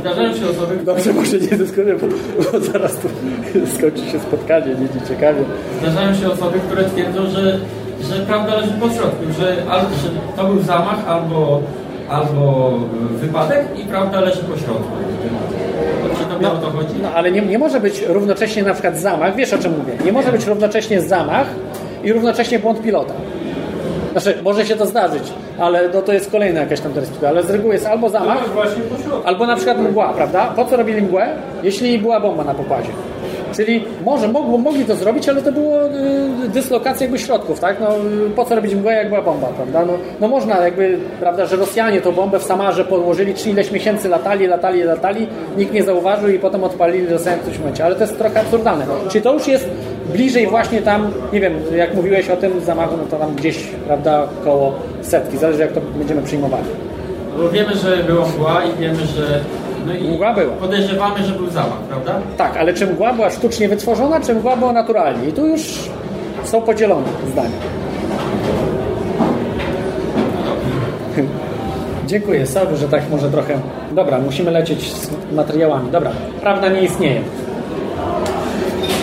[0.00, 2.06] zdarzają się osoby, które, Dobrze, może nie bo,
[2.52, 3.08] bo zaraz tu
[3.76, 5.40] skończy się spotkanie, nie, nie ciekawie.
[5.82, 7.58] zdarzają się osoby, które twierdzą, że,
[8.10, 9.56] że prawda leży po środku, że,
[10.02, 11.62] że to był zamach albo,
[12.08, 12.72] albo
[13.10, 14.92] wypadek i prawda leży po środku.
[16.18, 16.94] Czy tobie o to chodzi?
[17.02, 20.12] No ale nie, nie może być równocześnie na przykład zamach, wiesz o czym mówię, nie
[20.12, 21.46] może być równocześnie zamach
[22.04, 23.14] i równocześnie błąd pilota.
[24.14, 25.22] Znaczy, może się to zdarzyć,
[25.58, 28.38] ale no, to jest kolejna jakaś tam teoria, ale z reguły jest albo zamach,
[29.24, 30.52] albo na przykład mgła, prawda?
[30.56, 31.28] Po co robili mgłę?
[31.62, 32.88] Jeśli była bomba na pokładzie.
[33.56, 37.80] Czyli może mogło, mogli to zrobić, ale to było y, dyslokacja jakby środków, tak?
[37.80, 37.88] No,
[38.36, 39.84] po co robić mgłę, jak była bomba, prawda?
[39.84, 44.08] No, no można jakby, prawda, że Rosjanie tą bombę w Samarze podłożyli, czy ileś miesięcy
[44.08, 48.00] latali, latali, latali, nikt nie zauważył i potem odpalili Rosjanie w którymś momencie, ale to
[48.00, 48.86] jest trochę absurdalne.
[49.08, 49.68] Czyli to już jest
[50.12, 54.28] bliżej właśnie tam, nie wiem, jak mówiłeś o tym zamachu, no to tam gdzieś, prawda,
[54.44, 56.64] koło setki, zależy jak to będziemy przyjmowali.
[57.38, 59.40] Bo wiemy, że była mgła i wiemy, że...
[59.86, 60.52] No i Mgła była.
[60.56, 62.20] Podejrzewamy, że był zamach, prawda?
[62.36, 65.28] Tak, ale czy mgła była sztucznie wytworzona, czy mgła była naturalnie?
[65.28, 65.90] I tu już
[66.44, 67.56] są podzielone zdania.
[72.06, 73.58] Dziękuję, sorry, że tak może trochę...
[73.92, 75.90] Dobra, musimy lecieć z materiałami.
[75.90, 77.20] Dobra, prawda nie istnieje.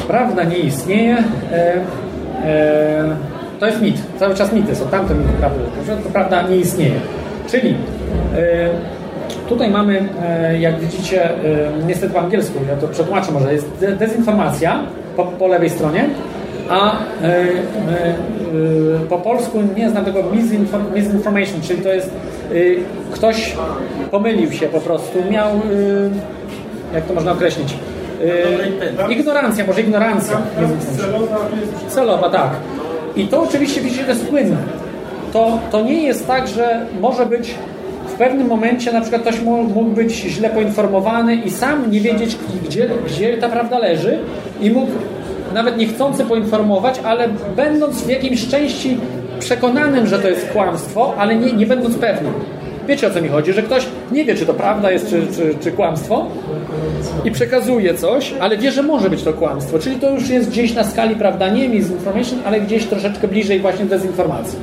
[0.08, 1.17] Prawda nie istnieje.
[1.52, 1.76] E,
[2.46, 3.15] e,
[3.60, 3.96] to jest mit.
[4.20, 4.86] Cały czas mity są.
[4.86, 5.60] Tamte mity prawdy.
[6.13, 7.00] Prawda nie istnieje.
[7.48, 7.70] Czyli
[8.36, 8.70] e,
[9.52, 11.36] tutaj mamy, e, jak widzicie, e,
[11.88, 14.80] niestety po angielsku, ja to przetłumaczę może, jest de- dezinformacja
[15.16, 16.10] po, po lewej stronie,
[16.70, 16.92] a
[17.24, 17.46] e,
[19.10, 22.12] po polsku nie znam tego misinform- misinformation, czyli to jest
[23.12, 23.56] ktoś
[24.12, 25.50] pomylił się po prostu, miał,
[26.94, 27.74] jak to można określić,
[29.10, 30.38] ignorancja, może ignorancja.
[31.90, 32.50] Celowa tak.
[33.16, 34.58] I to oczywiście widzicie, to jest płynne.
[35.34, 37.56] To, to nie jest tak, że może być
[38.21, 43.38] pewnym momencie na przykład ktoś mógł, być źle poinformowany i sam nie wiedzieć, gdzie, gdzie
[43.38, 44.19] ta prawda leży
[44.62, 44.91] i mógł
[45.53, 48.97] nawet niechcący poinformować, ale będąc w jakimś części
[49.39, 52.34] przekonanym, że to jest kłamstwo, ale nie, nie będąc pewnym.
[52.88, 55.55] Wiecie o co mi chodzi, że ktoś nie wie, czy to prawda jest, czy, czy,
[55.62, 56.27] czy kłamstwo
[57.25, 59.79] i przekazuje coś, ale wie, że może być to kłamstwo.
[59.79, 63.86] Czyli to już jest gdzieś na skali, prawda, nie misinformation, ale gdzieś troszeczkę bliżej właśnie
[63.86, 64.60] dezinformacji.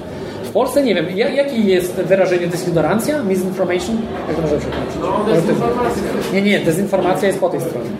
[0.49, 3.97] W Polsce nie wiem, ja- jakie jest wyrażenie designorancja, misinformation?
[4.29, 4.95] Jak to przetłumaczyć?
[5.01, 6.03] No, dezinformacja.
[6.33, 7.91] Nie, nie, dezinformacja jest po tej stronie.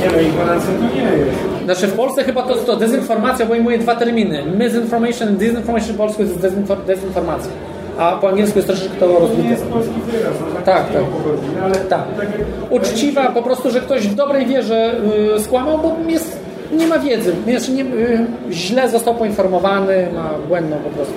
[0.00, 1.38] Nie no, ignorancja to nie jest.
[1.64, 4.42] Znaczy w Polsce chyba to, to dezinformacja obejmuje dwa terminy.
[4.58, 7.50] Misinformation and disinformation w polsku jest dezinfor- dezinformacja.
[7.98, 9.48] A po angielsku jest troszeczkę to To rozbite.
[9.48, 10.34] jest polski wyraz.
[10.54, 11.02] no, Tak, tak.
[11.02, 12.04] pochodzi, ale Tak.
[12.18, 14.94] jak- Uczciwa, po prostu, że ktoś w dobrej wierze
[15.36, 16.39] y, skłamał, bo jest,
[16.72, 17.34] nie ma wiedzy.
[17.48, 21.14] Znaczy nie, y, źle został poinformowany, ma błędną po prostu.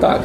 [0.00, 0.20] Tak.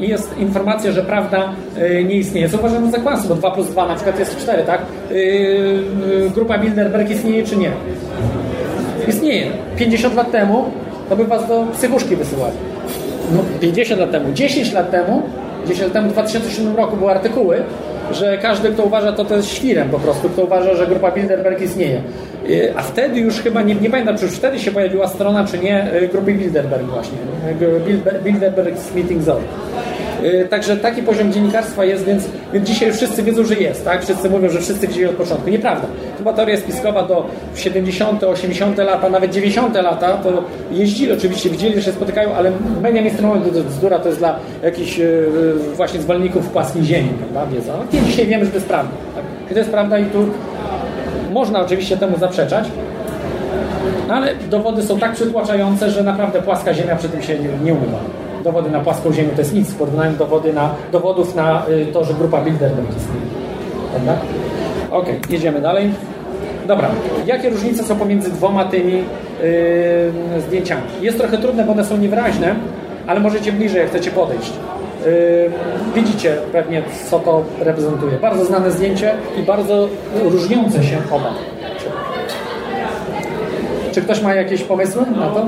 [0.00, 2.48] I jest informacja, że prawda y, nie istnieje.
[2.48, 4.80] Co uważam za kłamstwo, bo 2 plus 2 na przykład jest 4, tak?
[5.10, 5.82] Y,
[6.34, 7.70] grupa Bilderberg istnieje czy nie?
[9.08, 9.50] Istnieje.
[9.76, 10.64] 50 lat temu
[11.08, 12.54] to by was do psychuszki wysyłali.
[13.32, 15.22] No 50 lat temu, 10 lat temu,
[15.66, 17.62] 10 lat temu w 2007 roku były artykuły,
[18.12, 21.60] że każdy, kto uważa, to to jest świrem po prostu, kto uważa, że grupa Bilderberg
[21.62, 22.00] istnieje.
[22.50, 25.58] Y, A wtedy już chyba, nie, nie pamiętam, czy już wtedy się pojawiła strona, czy
[25.58, 27.18] nie, y, grupy Bilderberg właśnie.
[27.50, 29.40] y, Bilder- Bilderberg Meeting Zone.
[30.24, 34.04] Y, Także taki poziom dziennikarstwa jest, więc, dzisiaj wszyscy wiedzą, że jest, tak?
[34.04, 35.50] Wszyscy mówią, że wszyscy widzieli od początku.
[35.50, 35.86] Nieprawda.
[36.18, 38.78] Chyba teoria spiskowa do 70., 80.
[38.78, 39.74] lata, nawet 90.
[39.74, 42.52] lata, to jeździli oczywiście, widzieli, że się spotykają, ale
[42.82, 45.28] media mainstreamowe to bzdura, to jest dla jakichś y,
[45.76, 47.56] właśnie zwolenników płaskiej ziemi, prawda?
[47.56, 47.72] Wiedza.
[47.76, 48.92] No, dzisiaj wiemy, że to jest prawda.
[49.14, 49.24] Tak?
[49.52, 50.26] To jest prawda i tu
[51.32, 52.64] można oczywiście temu zaprzeczać,
[54.08, 57.98] ale dowody są tak przytłaczające, że naprawdę płaska ziemia przy tym się nie, nie umywa.
[58.44, 62.04] Dowody na płaską ziemię to jest nic, w porównaniu dowody na, dowodów na y, to,
[62.04, 63.26] że grupa Bilderberg istnieje.
[63.92, 64.16] Prawda?
[64.90, 65.90] Okej, jedziemy dalej.
[66.66, 66.90] Dobra,
[67.26, 68.94] jakie różnice są pomiędzy dwoma tymi
[69.42, 70.82] y, zdjęciami?
[71.00, 72.54] Jest trochę trudne, bo one są niewyraźne,
[73.06, 74.52] ale możecie bliżej, jak chcecie podejść.
[75.06, 75.50] Y,
[75.94, 78.12] widzicie pewnie, co to reprezentuje.
[78.12, 79.88] Bardzo znane zdjęcie i bardzo
[80.22, 81.34] różniące się oba.
[83.92, 85.46] Czy ktoś ma jakieś pomysły na to?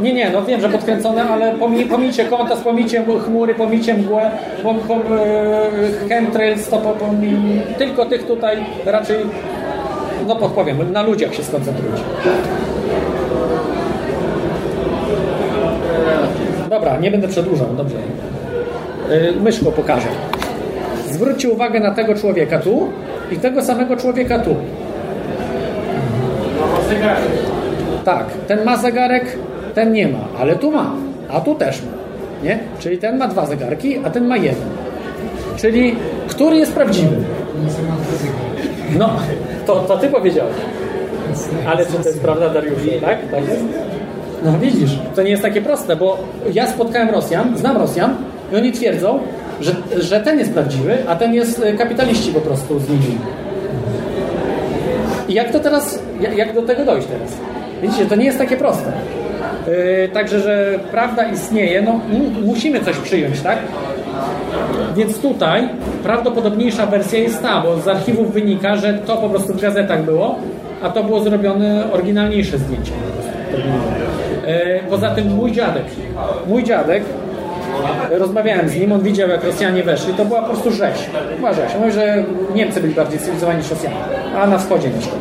[0.00, 4.30] Nie, nie, no wiem, że podkręcone, ale pomij, pomijcie kontrast, pomijcie chmury, pomijcie mgłę,
[4.62, 7.36] pom, pom, e, chemtrails, to po- pomij,
[7.78, 9.16] tylko tych tutaj raczej,
[10.26, 12.02] no podpowiem, na ludziach się skoncentrujcie.
[16.70, 17.96] Dobra, nie będę przedłużał, dobrze.
[19.10, 20.08] E, Myszko pokażę.
[21.10, 22.88] Zwróćcie uwagę na tego człowieka tu
[23.32, 24.54] i tego samego człowieka tu.
[28.04, 29.36] Tak, ten ma zegarek,
[29.74, 30.92] ten nie ma, ale tu ma,
[31.30, 32.00] a tu też ma.
[32.42, 32.58] Nie?
[32.78, 34.68] Czyli ten ma dwa zegarki, a ten ma jeden.
[35.56, 35.96] Czyli
[36.28, 37.16] który jest prawdziwy?
[38.98, 39.10] No,
[39.66, 40.56] to, to ty powiedziałeś.
[41.66, 42.88] Ale czy to jest prawda, Dariuszu?
[43.00, 43.18] Tak?
[43.30, 43.64] tak jest?
[44.44, 46.18] No widzisz, to nie jest takie proste, bo
[46.52, 48.14] ja spotkałem Rosjan, znam Rosjan
[48.52, 49.18] i oni twierdzą,
[49.60, 53.18] że, że ten jest prawdziwy, a ten jest e, kapitaliści po prostu z nimi.
[55.30, 56.02] I jak to teraz,
[56.36, 57.36] jak, do tego dojść teraz?
[57.82, 58.92] Widzicie, to nie jest takie proste.
[59.66, 62.00] Yy, także, że prawda istnieje, no
[62.44, 63.58] musimy coś przyjąć, tak?
[64.96, 65.68] Więc tutaj
[66.02, 70.38] prawdopodobniejsza wersja jest ta, bo z archiwów wynika, że to po prostu w gazetach było,
[70.82, 72.92] a to było zrobione oryginalniejsze zdjęcie.
[74.46, 75.84] E, Poza tym mój dziadek,
[76.46, 77.02] mój dziadek,
[78.10, 81.10] rozmawiałem z nim, on widział jak Rosjanie weszli, to była po prostu rzeź.
[81.36, 81.76] Była rzeź.
[81.80, 83.96] Mówi, że Niemcy byli bardziej cywilizowani niż Rosjanie,
[84.36, 85.18] a na wschodzie mieszkał.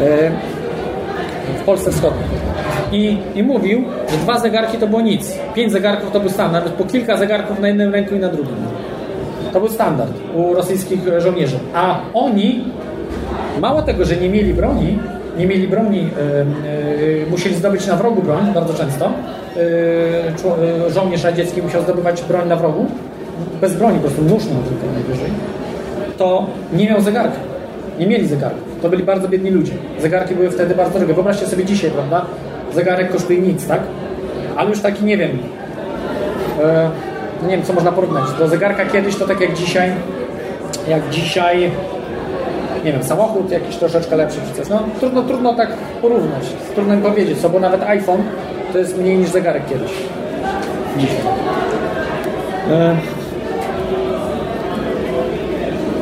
[0.00, 0.30] E,
[1.60, 2.24] W Polsce Wschodniej.
[2.92, 5.38] I, I mówił, że dwa zegarki to było nic.
[5.54, 8.56] Pięć zegarków to był standard, po kilka zegarków na jednym ręku i na drugim.
[9.52, 11.58] To był standard u rosyjskich żołnierzy.
[11.74, 12.64] A oni,
[13.60, 14.98] mało tego, że nie mieli broni,
[15.38, 16.40] nie mieli broni, e,
[17.26, 19.12] e, musieli zdobyć na wrogu broń bardzo często.
[20.86, 22.86] E, żołnierz radziecki musiał zdobywać broń na wrogu.
[23.60, 25.30] Bez broni, po prostu nóż tylko najwyżej.
[26.18, 27.38] To nie miał zegarka.
[27.98, 28.62] Nie mieli zegarków.
[28.82, 29.72] To byli bardzo biedni ludzie.
[30.00, 31.14] Zegarki były wtedy bardzo drogie.
[31.14, 32.26] Wyobraźcie sobie dzisiaj, prawda?
[32.74, 33.80] Zegarek kosztuje nic, tak?
[34.56, 35.38] Ale już taki, nie wiem,
[37.42, 38.24] nie wiem, co można porównać.
[38.38, 39.92] Do zegarka kiedyś to tak jak dzisiaj,
[40.88, 41.70] jak dzisiaj,
[42.84, 44.68] nie wiem, samochód jakiś troszeczkę lepszy czy coś.
[44.68, 45.68] No trudno, trudno tak
[46.02, 46.42] porównać.
[46.74, 48.22] Trudno mi powiedzieć, co, bo nawet iPhone
[48.72, 49.90] to jest mniej niż zegarek kiedyś.
[52.70, 52.96] E,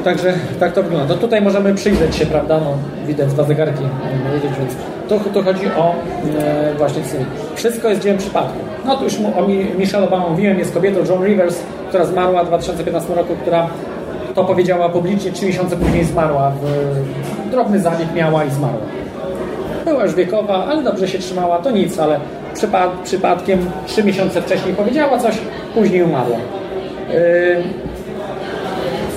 [0.05, 1.15] Także tak to wygląda.
[1.15, 2.61] To tutaj możemy przyjrzeć się, prawda?
[2.61, 2.75] No,
[3.07, 3.83] widać dwa zegarki,
[4.35, 4.73] wiedzieć, więc
[5.25, 5.95] tu, tu chodzi o
[6.39, 7.25] e, właśnie syn.
[7.55, 8.59] Wszystko jest dziełem przypadku.
[8.87, 12.45] No tu już mu- o Mi- Michelle Obama mówiłem, jest kobietą Joan Rivers, która zmarła
[12.45, 13.67] w 2015 roku, która
[14.35, 16.51] to powiedziała publicznie, trzy miesiące później zmarła.
[16.51, 18.81] W, drobny zabieg miała i zmarła.
[19.85, 22.21] Była już wiekowa, ale dobrze się trzymała, to nic, ale
[22.55, 25.39] przypad, przypadkiem trzy miesiące wcześniej powiedziała coś,
[25.75, 26.37] później umarła.
[26.37, 27.63] Yy,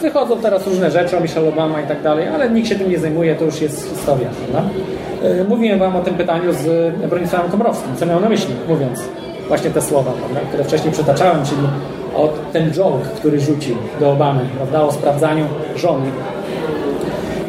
[0.02, 3.00] wychodzą teraz różne rzeczy o Michelle Obama i tak dalej, ale nikt się tym nie
[3.00, 4.28] zajmuje, to już jest historia.
[4.38, 4.70] Prawda?
[5.24, 9.00] Yy, Mówiłem Wam o tym pytaniu z Bronisławem Komorowskim, co miał na myśli, mówiąc
[9.48, 11.62] właśnie te słowa, prawda, które wcześniej przytaczałem, czyli
[12.16, 15.46] o ten joke, który rzucił do Obamy, prawda, o sprawdzaniu
[15.76, 16.06] żony.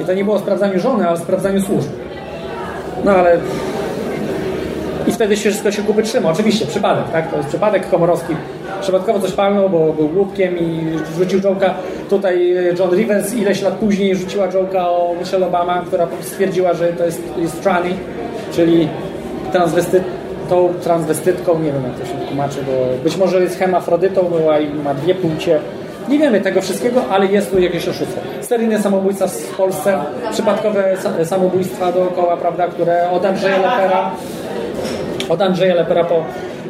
[0.00, 1.88] I to nie było o sprawdzaniu żony, ale o sprawdzaniu służb.
[3.05, 3.38] No ale
[5.07, 6.31] i wtedy się wszystko się kupy trzyma.
[6.31, 7.31] Oczywiście, przypadek, tak?
[7.31, 8.35] To jest przypadek Komorowski.
[8.81, 10.81] Przypadkowo coś palnął, bo był głupkiem i
[11.18, 11.74] rzucił jołka.
[12.11, 17.05] Tutaj John Rivers ileś lat później rzuciła jołka o Michelle Obama, która stwierdziła, że to
[17.05, 17.90] jest, jest tranny,
[18.53, 18.88] czyli
[19.53, 20.05] transwestyt,
[20.55, 22.73] tą transwestytką, nie wiem jak to się tłumaczy, bo
[23.05, 25.59] być może jest hemafrodytą, była i ma dwie płcie.
[26.09, 28.21] Nie wiemy tego wszystkiego, ale jest tu jakieś oszustwo.
[28.40, 29.99] Seryjne samobójca w Polsce,
[30.33, 34.11] przypadkowe sa- samobójstwa dookoła, prawda, które od Andrzeja Lepera
[35.29, 36.14] od Andrzeja Lepera po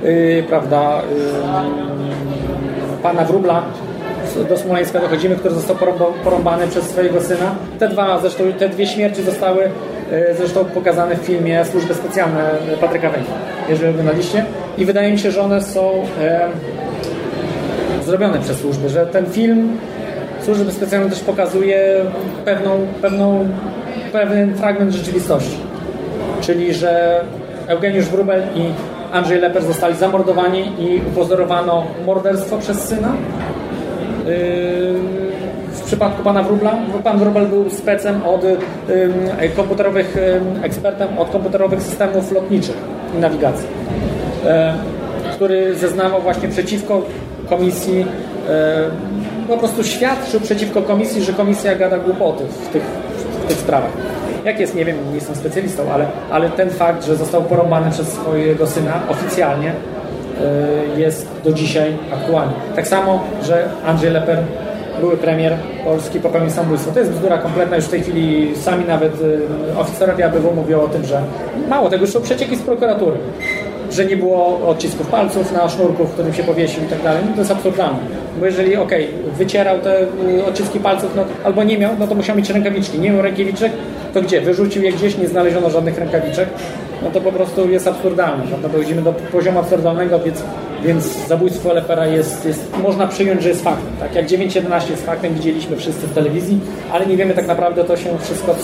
[0.04, 3.62] yy, prawda, yy, pana Wróbla
[4.48, 7.54] do Smoleńska dochodzimy, który został porąba- porąbany przez swojego syna.
[7.78, 9.70] Te dwa, zresztą te dwie śmierci zostały
[10.36, 12.50] zresztą pokazane w filmie Służby Specjalne
[12.80, 13.34] Patryka Węgla,
[13.68, 14.44] jeżeli oglądaliście.
[14.78, 15.90] I wydaje mi się, że one są
[18.04, 19.78] zrobione przez służby, że ten film
[20.44, 22.04] Służby Specjalne też pokazuje
[22.44, 23.48] pewną, pewną,
[24.12, 25.56] pewien fragment rzeczywistości.
[26.40, 27.20] Czyli, że
[27.66, 28.64] Eugeniusz Wróbel i
[29.12, 33.12] Andrzej Leper zostali zamordowani i upozorowano morderstwo przez syna.
[34.26, 35.33] Yy,
[35.84, 38.58] przypadku pana Wróbla, pan Wróbel był specem od ym,
[39.56, 40.16] komputerowych,
[40.62, 42.76] ekspertem od komputerowych systemów lotniczych
[43.16, 43.66] i nawigacji,
[44.46, 44.74] e,
[45.32, 47.02] który zeznawał właśnie przeciwko
[47.48, 48.06] komisji,
[48.48, 48.90] e,
[49.48, 52.82] po prostu świadczył przeciwko komisji, że komisja gada głupoty w tych,
[53.44, 53.90] w tych sprawach.
[54.44, 58.08] Jak jest, nie wiem, nie jestem specjalistą, ale, ale ten fakt, że został porąbany przez
[58.08, 59.72] swojego syna oficjalnie
[60.96, 62.52] jest do dzisiaj aktualny.
[62.76, 64.38] Tak samo, że Andrzej Leper,
[65.04, 66.92] były premier Polski, popełnił samobójstwo.
[66.92, 67.76] To jest bzdura kompletna.
[67.76, 69.40] Już w tej chwili sami nawet y,
[69.78, 71.22] oficerowie ABW mówią o tym, że
[71.68, 73.16] mało tego, już są przecieki z prokuratury
[73.94, 77.32] że nie było odcisków palców na sznurku, w którym się powiesił i tak dalej, no
[77.32, 77.98] to jest absurdalne.
[78.40, 82.36] Bo jeżeli, okej, wycierał te y, odciski palców, no, albo nie miał, no to musiał
[82.36, 82.98] mieć rękawiczki.
[82.98, 83.72] Nie miał rękawiczek,
[84.14, 84.40] to gdzie?
[84.40, 86.48] Wyrzucił je gdzieś, nie znaleziono żadnych rękawiczek.
[87.02, 88.68] No to po prostu jest absurdalne, prawda?
[88.68, 90.42] Dochodzimy do poziomu absurdalnego, więc,
[90.84, 93.92] więc zabójstwo Lepera jest, jest, można przyjąć, że jest faktem.
[94.00, 96.60] Tak jak 9.11 jest faktem, widzieliśmy wszyscy w telewizji,
[96.92, 98.54] ale nie wiemy tak naprawdę to się wszystko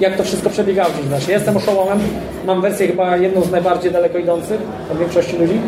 [0.00, 0.90] jak to wszystko przebiegało.
[1.08, 1.98] Znaczy, ja jestem oszołomem,
[2.46, 4.60] mam wersję chyba jedną z najbardziej daleko idących
[4.92, 5.60] od większości ludzi,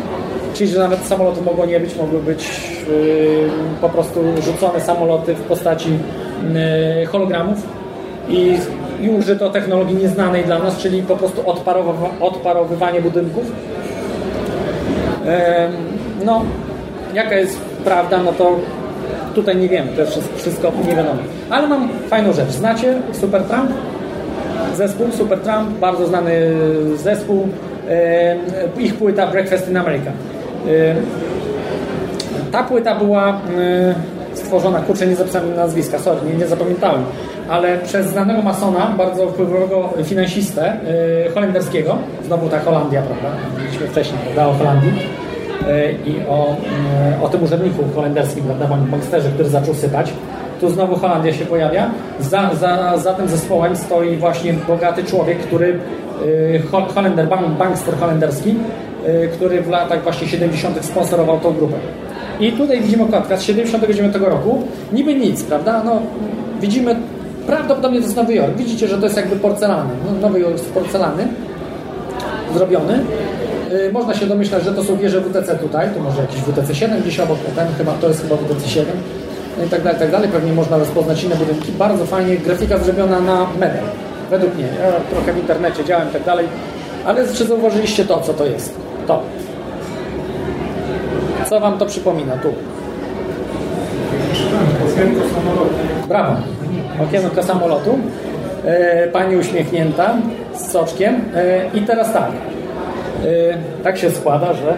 [0.54, 3.48] czyli że nawet samolotów mogło nie być, mogły być yy,
[3.80, 5.88] po prostu rzucone samoloty w postaci
[7.00, 7.58] yy, hologramów
[8.28, 8.58] i,
[9.00, 13.44] i użyto technologii nieznanej dla nas, czyli po prostu odparowywa- odparowywanie budynków.
[15.24, 15.30] Yy,
[16.24, 16.42] no,
[17.14, 18.56] jaka jest prawda, no to
[19.34, 21.18] tutaj nie wiemy, to jest wszystko nie wiadomo.
[21.50, 22.48] Ale mam fajną rzecz.
[22.50, 23.70] Znacie Supertramp?
[24.76, 26.32] Zespół Supertramp, bardzo znany
[26.96, 27.48] zespół.
[27.90, 28.36] E,
[28.78, 30.10] Ich płyta Breakfast in America.
[30.10, 30.94] E,
[32.52, 33.34] Ta płyta była e,
[34.34, 37.02] stworzona, kurczę, nie zapisałem nazwiska, sorry, nie, nie zapamiętałem,
[37.48, 40.72] ale przez znanego masona, bardzo wpływowego finansistę
[41.34, 44.92] holenderskiego, znowu ta Holandia, prawda, mówiliśmy wcześniej, prawda, o Holandii
[46.06, 46.56] i o,
[47.22, 50.12] o tym urzędniku holenderskim, prawda, bank- banksterze, który zaczął sypać.
[50.60, 51.90] Tu znowu Holandia się pojawia.
[52.20, 55.78] Za, za, za tym zespołem stoi właśnie bogaty człowiek, który
[56.70, 58.54] Ho- Holender, bank, bankster holenderski,
[59.06, 60.84] yy, który w latach właśnie 70.
[60.84, 61.74] sponsorował tą grupę.
[62.40, 64.62] I tutaj widzimy okładkę z 79 roku.
[64.92, 65.82] Niby nic, prawda?
[65.84, 65.98] No,
[66.60, 66.96] widzimy,
[67.46, 68.56] prawdopodobnie to jest Nowy Jork.
[68.56, 69.90] Widzicie, że to jest jakby porcelany.
[70.06, 71.26] No, Nowy Jork z porcelany
[72.54, 72.98] zrobiony.
[73.72, 77.00] Yy, można się domyślać, że to są wieże WTC tutaj, to może jakiś WTC 7
[77.00, 78.86] gdzieś obok, ten chyba, to jest chyba WTC 7
[79.58, 80.28] no i tak dalej, tak dalej.
[80.28, 81.72] Pewnie można rozpoznać inne budynki.
[81.72, 83.84] Bardzo fajnie, grafika zrobiona na medal.
[84.30, 84.64] Według mnie.
[84.64, 86.46] Ja trochę w internecie działałem i tak dalej.
[87.06, 88.74] Ale czy zauważyliście to, co to jest?
[89.06, 89.22] To.
[91.48, 92.48] Co wam to przypomina tu?
[94.92, 95.74] Okienko samolotu.
[96.08, 96.36] Brawo.
[97.02, 97.98] Okienko samolotu.
[98.64, 100.14] E, pani uśmiechnięta
[100.54, 101.20] z soczkiem.
[101.34, 102.30] E, I teraz tak.
[103.24, 104.76] E, tak się składa, że...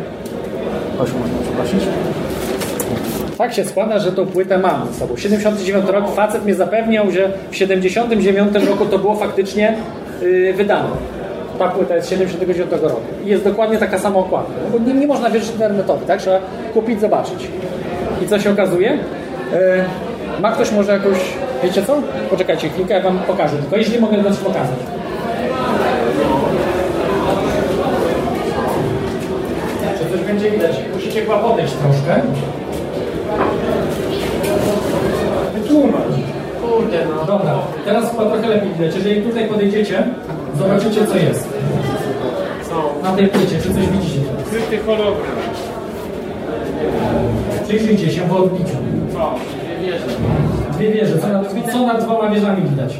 [0.96, 1.88] Proszę, można przeprosić.
[3.38, 5.16] Tak się składa, że tą płytę mam ze sobą.
[5.16, 9.76] 79 rok, facet mnie zapewniał, że w 79 roku to było faktycznie
[10.22, 10.88] yy, wydane.
[11.58, 13.00] Ta płyta jest z 79 roku.
[13.24, 14.52] I jest dokładnie taka sama okładka.
[14.64, 16.20] No bo nie, nie można wierzyć internetowi, tak?
[16.20, 16.38] Trzeba
[16.74, 17.48] kupić, zobaczyć.
[18.22, 18.90] I co się okazuje?
[18.90, 21.18] Yy, ma ktoś może jakąś...
[21.62, 22.02] Wiecie co?
[22.30, 23.56] Poczekajcie chwilkę, ja wam pokażę.
[23.56, 24.78] Tylko jeśli mogę coś pokazać.
[29.98, 30.76] Czy coś będzie widać?
[30.94, 32.22] Musicie chyba podejść troszkę.
[36.88, 37.24] Kurde, no.
[37.26, 38.94] Dobra, teraz chyba trochę lepiej widać.
[38.94, 40.02] Jeżeli tutaj podejdziecie,
[40.58, 41.48] zobaczycie co jest.
[43.02, 44.20] Na tej płycie, czy coś widzicie?
[44.50, 45.36] Kryty hologram.
[47.64, 48.76] Przyjrzyjcie się w odbiciu.
[50.72, 51.18] Dwie wieże.
[51.18, 52.98] Co nad, co nad dwoma wieżami widać?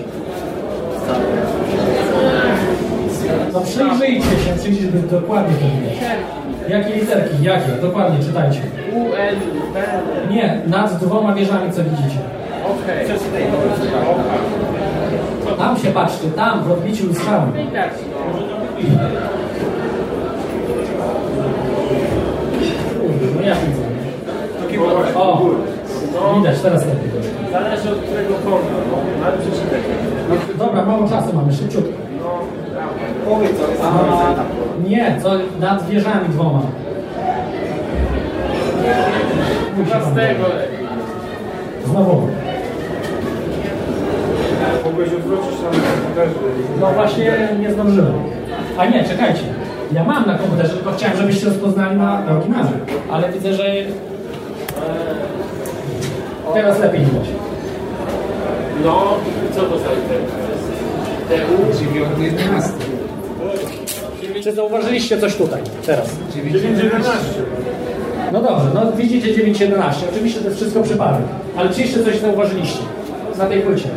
[3.52, 5.98] No przyjrzyjcie się, przyjrzyjcie dokładnie to widać.
[6.68, 7.42] Jakie literki?
[7.42, 7.72] Jakie?
[7.82, 8.60] Dokładnie, czytajcie.
[8.92, 9.36] U, N,
[9.74, 9.80] B,
[10.30, 12.18] Nie, nad dwoma wieżami co widzicie.
[15.58, 17.52] Tam się patrzcie, tam w odbiciu lustrzami.
[17.74, 17.90] Tak,
[23.00, 23.88] Kurde, no ja widzę.
[25.14, 27.10] O, widać, teraz lepiej.
[27.52, 29.80] zależy od którego kąta, no, ale przeczytaj.
[30.58, 31.92] Dobra, mało czasu mamy, szybciutko.
[33.24, 33.82] Powiedz, co jest
[34.88, 36.62] nie, co nad wieżami dwoma.
[39.76, 40.02] Musi pan
[41.84, 42.28] Znowu.
[44.98, 46.34] Mogłeś odwrócić tam na komputerze.
[46.80, 48.12] No właśnie nie zdążyłem.
[48.78, 49.42] A nie, czekajcie.
[49.92, 52.68] Ja mam na komputerze, tylko chciałem, żebyście rozpoznali na oryginale.
[53.10, 53.84] Ale widzę, że e,
[56.54, 57.24] teraz lepiej widać.
[58.84, 59.14] No,
[59.54, 60.68] co to za literka jest?
[61.28, 61.62] TU?
[64.42, 66.16] Czy zauważyliście coś tutaj teraz?
[66.34, 67.10] 911.
[68.32, 69.92] No dobrze, no widzicie 9.11.
[70.12, 71.22] Oczywiście to jest wszystko przypadek.
[71.56, 72.80] Ale czy jeszcze coś zauważyliście
[73.38, 73.88] na tej płycie?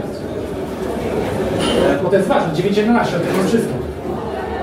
[2.04, 3.74] Bo to jest ważne, 9.11, to jest wszystko.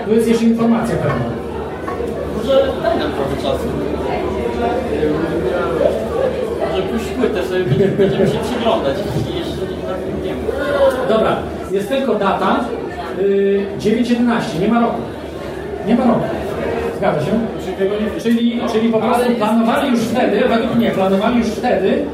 [0.07, 1.25] Tu jest jeszcze informacja pewna.
[2.37, 3.69] Może daj nam trochę czasu.
[6.71, 9.63] Może puść płytę sobie, będziemy- będziemy się przyglądać i jeszcze
[10.25, 10.35] nie.
[11.09, 11.37] Dobra,
[11.73, 12.61] jest tylko data
[13.19, 15.01] y, 9.11, nie ma roku.
[15.87, 16.21] Nie ma roku.
[16.99, 17.31] Zgadza się?
[18.23, 22.05] Czyli, czyli po prostu planowali już wtedy, według mnie, planowali już wtedy,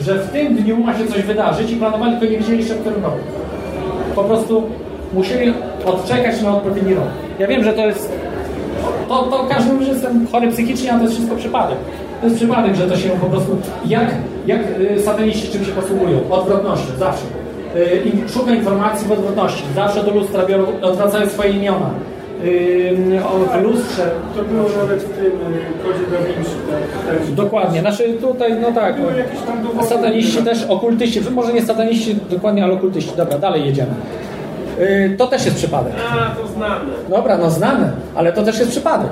[0.00, 2.80] że w tym dniu ma się coś wydarzyć i planowali, tylko nie wiedzieli jeszcze w
[2.80, 3.18] którym roku.
[4.16, 4.62] Po prostu
[5.14, 5.54] musieli
[5.84, 7.04] odczekać na odpowiedni rok.
[7.38, 8.12] Ja wiem, że to jest
[9.08, 11.78] to, to każdy mówi, że jestem chory psychicznie, a to jest wszystko przypadek.
[12.20, 13.56] To jest przypadek, że to się po prostu...
[13.86, 14.14] Jak,
[14.46, 14.60] jak
[14.96, 16.18] y, sataniści czym się posługują?
[16.30, 17.24] Odwrotnością, zawsze.
[17.76, 19.62] Y, szuka informacji w odwrotności.
[19.74, 21.90] Zawsze do lustra biorą, odwracają swoje imiona.
[23.24, 24.10] O, w lustrze.
[24.36, 26.50] To było nawet w tym y, kodzie da Vinci.
[26.70, 27.34] Tak, tak.
[27.34, 27.80] Dokładnie.
[27.80, 28.96] Znaczy tutaj, no tak.
[28.98, 29.88] Dowody.
[29.88, 31.20] Sataniści też, okultyści.
[31.30, 33.12] Może nie sataniści dokładnie, ale okultyści.
[33.16, 33.90] Dobra, dalej jedziemy.
[34.80, 35.92] Y, to też jest przypadek.
[36.10, 36.90] A, to znane.
[37.08, 39.10] Dobra, no znane, ale to też jest przypadek.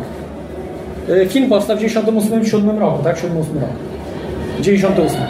[1.08, 3.18] Y, Film powstał w 98-7 roku, tak?
[3.18, 3.46] 7 roku.
[4.60, 5.20] 98.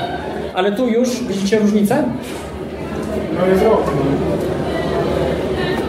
[0.55, 2.05] Ale tu już widzicie różnicę?
[3.41, 3.83] No jest rok.
[3.87, 4.60] No.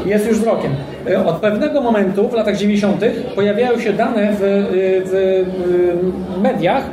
[0.05, 0.71] Jest już z rokiem.
[1.09, 3.01] Y, Od pewnego momentu w latach 90.
[3.35, 6.83] pojawiają się dane w, y, w y, mediach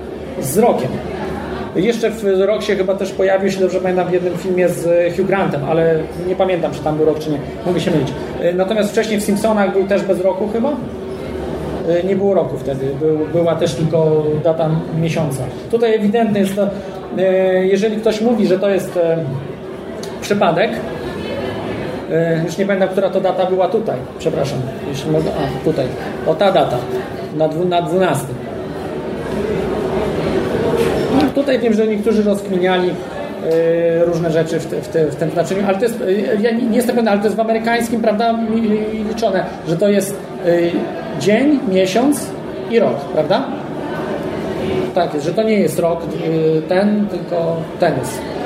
[0.40, 0.88] z rokiem.
[1.76, 5.60] Jeszcze w Roxie chyba też pojawił się, dobrze pamiętam, w jednym filmie z Hugh Grantem,
[5.70, 5.94] ale
[6.28, 7.38] nie pamiętam, czy tam był rok, czy nie.
[7.66, 8.08] Mogę się mylić.
[8.54, 10.72] Natomiast wcześniej w Simpsonach był też bez roku chyba?
[12.04, 15.42] Nie było roku wtedy, był, była też tylko data miesiąca.
[15.70, 16.68] Tutaj ewidentnie jest to,
[17.18, 19.24] e, jeżeli ktoś mówi, że to jest e,
[20.20, 20.97] przypadek, e,
[22.44, 25.86] już nie pamiętam, która to data była tutaj, przepraszam, jeśli mogę, a tutaj,
[26.26, 26.76] o ta data,
[27.36, 28.26] na, dwu, na 12.
[31.14, 35.30] No, tutaj wiem, że niektórzy rozkminiali e, różne rzeczy w, te, w, te, w tym
[35.30, 38.38] znaczeniu, ale to jest, e, ja nie jestem pewien, ale to jest w amerykańskim, prawda,
[39.08, 42.26] liczone, że to jest e, dzień, miesiąc
[42.70, 43.44] i rok, prawda?
[44.94, 46.02] Tak jest, że to nie jest rok
[46.68, 48.37] ten, tylko ten jest.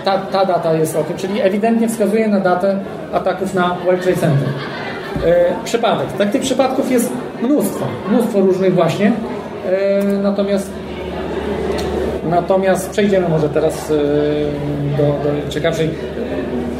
[0.00, 2.78] E, Ta, ta data jest rokiem, czyli ewidentnie wskazuje na datę
[3.12, 4.48] ataków na World Trade Center.
[5.26, 6.06] E, Przypadek.
[6.18, 9.12] Tak tych przypadków jest mnóstwo, mnóstwo różnych właśnie.
[9.70, 10.70] E, Natomiast
[12.30, 13.94] Natomiast przejdziemy może teraz y,
[14.96, 15.90] do, do ciekawszej.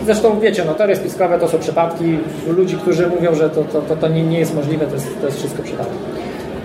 [0.04, 3.96] Zresztą wiecie, no teorie spiskowe to są przypadki ludzi, którzy mówią, że to, to, to,
[3.96, 5.92] to nie, nie jest możliwe, to jest, to jest wszystko przypadek.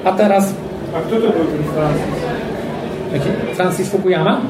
[0.03, 0.53] A teraz
[0.95, 2.03] A kto to był ten Francis?
[3.13, 3.55] Jaki?
[3.55, 4.41] Francis Fukuyama.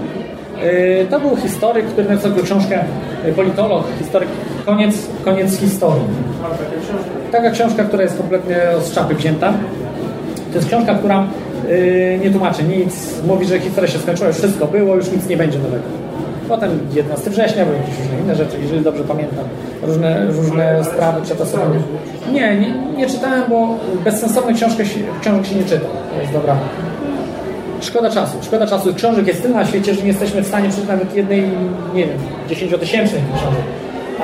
[0.64, 2.80] Yy, To był historyk, który napisał książkę,
[3.26, 4.30] yy, politolog, historyk,
[4.66, 4.96] koniec,
[5.26, 6.04] koniec historii.
[7.32, 9.54] Taka książka, która jest kompletnie z czapy wzięta.
[10.52, 11.28] To jest książka, która
[11.70, 15.38] yy, nie tłumaczy nic, mówi, że historia się skończyła, już wszystko było, już nic nie
[15.38, 15.84] będzie nowego.
[16.50, 19.46] Potem 11 września były jakieś różne inne rzeczy, jeżeli dobrze pamiętam.
[19.84, 21.76] Różne, różne sprawy przetasowane.
[22.32, 24.88] Nie, nie, nie czytałem, bo bezsensownych książek
[25.22, 25.86] książek się nie czyta.
[26.16, 26.58] To jest dobra.
[27.82, 28.38] Szkoda czasu.
[28.42, 28.94] Szkoda czasu.
[28.94, 31.42] Książek jest tyle na świecie, że nie jesteśmy w stanie przeczytać nawet jednej,
[31.94, 32.18] nie wiem,
[32.50, 33.62] dziesięciotysięcznej książek.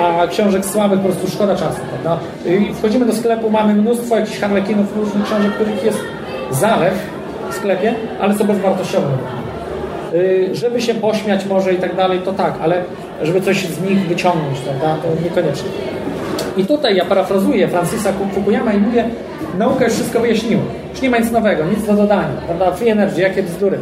[0.00, 2.24] A książek słabych po prostu szkoda czasu, prawda?
[2.46, 5.98] I wchodzimy do sklepu, mamy mnóstwo jakichś harlekinów, różnych książek, których jest
[6.50, 6.94] zalew
[7.50, 9.06] w sklepie, ale są bezwartościowe.
[10.14, 12.82] Y, Żeby się pośmiać może i tak dalej, to tak, ale
[13.22, 15.68] żeby coś z nich wyciągnąć, prawda, to niekoniecznie.
[16.56, 19.04] I tutaj ja parafrazuję Francisa Fukuyama i mówię,
[19.58, 20.62] nauka już wszystko wyjaśniła.
[20.90, 22.28] Już nie ma nic nowego, nic do dodania.
[22.46, 22.72] Prawda?
[22.72, 23.78] Free energy, jakie bzdury.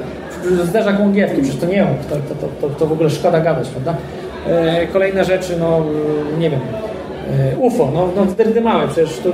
[0.64, 3.94] Zderza głągiewki, przecież to nie on, to, to, to, to w ogóle szkoda gadać, prawda?
[4.48, 6.60] E, kolejne rzeczy, no e, nie wiem,
[7.52, 9.30] e, UFO, no, no zdyrdy małe, przecież to,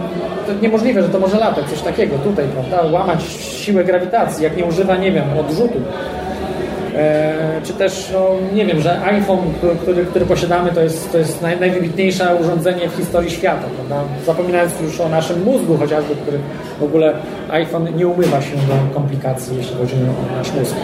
[0.46, 2.90] to niemożliwe, że to może latać, coś takiego tutaj, prawda?
[2.92, 5.80] Łamać siłę grawitacji, jak nie używa, nie wiem, odrzutu.
[6.96, 9.38] E, czy też, no, nie wiem, że iPhone,
[9.82, 14.04] który- który, posiadamy, to jest, to jest naj, najwybitniejsze urządzenie w historii świata, prawda?
[14.26, 16.38] Zapominając już o naszym mózgu chociażby, który
[16.80, 17.12] w ogóle
[17.50, 20.76] iPhone nie umywa się do komplikacji, jeśli chodzi o nasz mózg.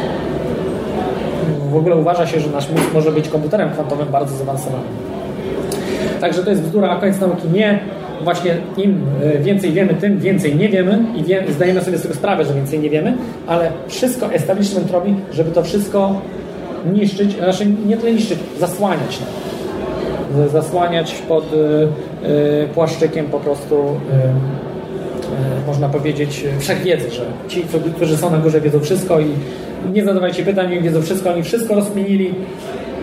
[1.71, 4.89] W ogóle uważa się, że nasz mózg może być komputerem kwantowym bardzo zaawansowanym.
[6.21, 7.79] Także to jest bzdura, a koniec nauki nie.
[8.25, 12.15] Właśnie im e, więcej wiemy, tym więcej nie wiemy i wie, zdajemy sobie z tego
[12.15, 13.15] sprawę, że więcej nie wiemy,
[13.47, 16.21] ale wszystko establishment robi, żeby to wszystko
[16.93, 19.19] niszczyć, znaczy nie tyle niszczyć, zasłaniać.
[20.53, 21.57] Zasłaniać pod e,
[22.63, 23.77] e, płaszczykiem po prostu
[25.67, 27.65] można powiedzieć, wszechwiedzy, że ci,
[27.97, 29.27] którzy są na górze wiedzą wszystko i
[29.93, 32.35] nie zadawajcie pytań, oni wiedzą wszystko, oni wszystko rozkminili,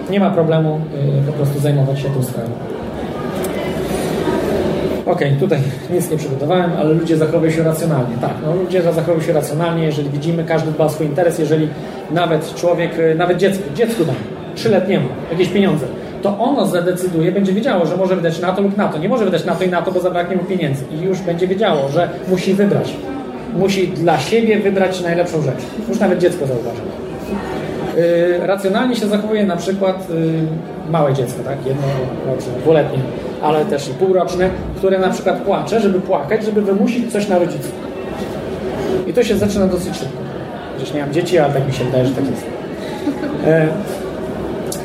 [0.09, 0.79] nie ma problemu
[1.27, 2.74] po prostu zajmować się tą sprawą.
[5.05, 5.59] Okej, tutaj
[5.93, 8.17] nic nie przygotowałem, ale ludzie zachowują się racjonalnie.
[8.21, 11.67] Tak, no, ludzie zachowują się racjonalnie, jeżeli widzimy, każdy dba o swój interes, jeżeli
[12.11, 14.15] nawet człowiek, e, nawet dziecku, dziecku dam,
[14.55, 15.85] trzyletniemu, jakieś pieniądze,
[16.21, 18.97] to ono zadecyduje, będzie wiedziało, że może wydać na to lub na to.
[18.97, 20.83] Nie może wydać na to i na to, bo zabraknie mu pieniędzy.
[20.91, 22.93] I już będzie wiedziało, że musi wybrać.
[23.57, 25.59] Musi dla siebie wybrać najlepszą rzecz.
[25.89, 26.81] Już nawet dziecko zauważy.
[27.97, 31.57] Yy, racjonalnie się zachowuje na przykład yy, małe dziecko, tak?
[31.65, 32.99] Jednoroczne, dwuletnie,
[33.45, 37.71] ale też i półroczne, które na przykład płacze, żeby płakać, żeby wymusić coś na rodziców.
[39.07, 40.17] I to się zaczyna dosyć szybko.
[40.73, 42.45] Chociaż nie mam dzieci, ale tak mi się wydaje, że tak jest.
[43.45, 43.67] E,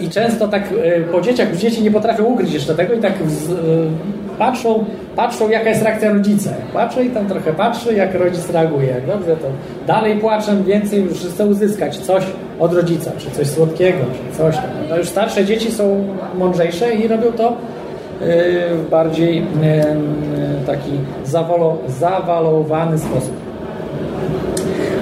[0.01, 3.51] I często tak e, po dzieciach, dzieci nie potrafią ukryć jeszcze tego i tak z,
[3.51, 3.55] e,
[4.39, 4.85] patrzą,
[5.17, 6.51] patrzą, jaka jest reakcja rodzica.
[6.75, 8.95] Patrzę i tam trochę patrzy, jak rodzic reaguje.
[9.07, 9.47] Dobrze, to
[9.87, 12.25] dalej płaczę, więcej już chcę uzyskać coś
[12.61, 14.65] od rodzica, czy coś słodkiego, czy coś tam.
[14.91, 16.05] No już starsze dzieci są
[16.39, 17.57] mądrzejsze i robią to
[18.21, 19.43] w bardziej
[20.67, 20.91] taki
[21.25, 23.33] zawolo, zawalowany sposób.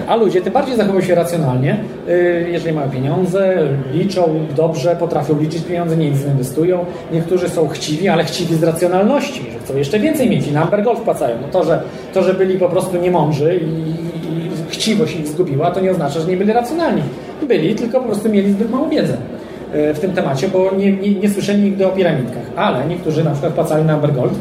[0.08, 3.56] A ludzie tym bardziej zachowują się racjonalnie, yy, jeżeli mają pieniądze,
[3.92, 6.84] liczą dobrze, potrafią liczyć pieniądze, nie inwestują.
[7.12, 10.84] Niektórzy są chciwi, ale chciwi z racjonalności, że chcą jeszcze więcej mieć i na Amber
[10.96, 11.36] wpłacają.
[11.42, 11.82] No to, że,
[12.14, 13.98] to, że byli po prostu niemądrzy i,
[14.68, 17.02] chciwość ich zgubiła, to nie oznacza, że nie byli racjonalni.
[17.48, 19.16] Byli, tylko po prostu mieli zbyt małą wiedzę
[19.72, 22.42] w tym temacie, bo nie, nie, nie słyszeli nigdy o piramidkach.
[22.56, 24.32] Ale niektórzy na przykład wpłacali na Amber Gold,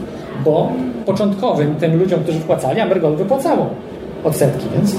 [0.45, 0.71] bo
[1.05, 3.69] początkowym tym ludziom, którzy wpłacali, Amber Gold wypłacało
[4.23, 4.95] odsetki, więc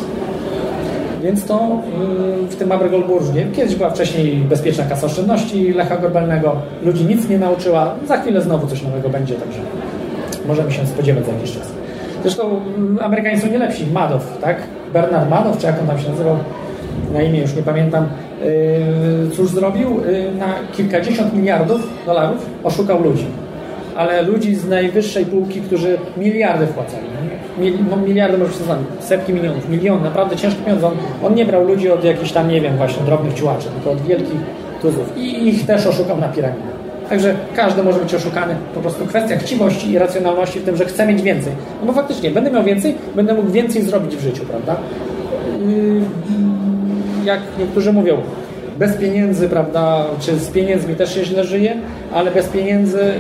[1.23, 1.83] więc to
[2.41, 3.47] yy, w tym Abrego różnie.
[3.57, 6.57] Kiedyś była wcześniej bezpieczna kasa oszczędności Lecha Gorbelnego.
[6.83, 7.95] Ludzi nic nie nauczyła.
[8.09, 9.59] Za chwilę znowu coś nowego będzie, także
[10.49, 11.73] możemy się spodziewać za jakiś czas.
[12.23, 12.61] Zresztą
[12.95, 13.87] yy, Amerykanie są nie lepsi.
[13.93, 14.57] Madoff, tak?
[14.93, 16.37] Bernard Madoff, czy jak on tam się nazywał?
[17.13, 18.07] Na imię już nie pamiętam.
[18.45, 19.89] Yy, cóż zrobił?
[19.89, 23.27] Yy, na kilkadziesiąt miliardów dolarów oszukał ludzi.
[23.97, 27.07] Ale ludzi z najwyższej półki, którzy miliardy wpłacali.
[27.91, 30.87] No miliardy może się znać, setki milionów, miliony, naprawdę ciężkie pieniądze.
[30.87, 30.93] On,
[31.25, 34.41] on nie brał ludzi od jakichś tam, nie wiem, właśnie drobnych ciułaczy, tylko od wielkich
[34.83, 35.13] tuzów.
[35.17, 36.63] I ich też oszukał na piramidę.
[37.09, 38.55] Także każdy może być oszukany.
[38.75, 41.53] Po prostu kwestia chciwości i racjonalności w tym, że chce mieć więcej.
[41.81, 44.77] No bo faktycznie, będę miał więcej, będę mógł więcej zrobić w życiu, prawda?
[45.67, 46.01] Yy,
[47.25, 48.17] jak niektórzy mówią,
[48.79, 51.77] bez pieniędzy, prawda, czy z pieniędzmi też się źle żyje,
[52.15, 53.13] ale bez pieniędzy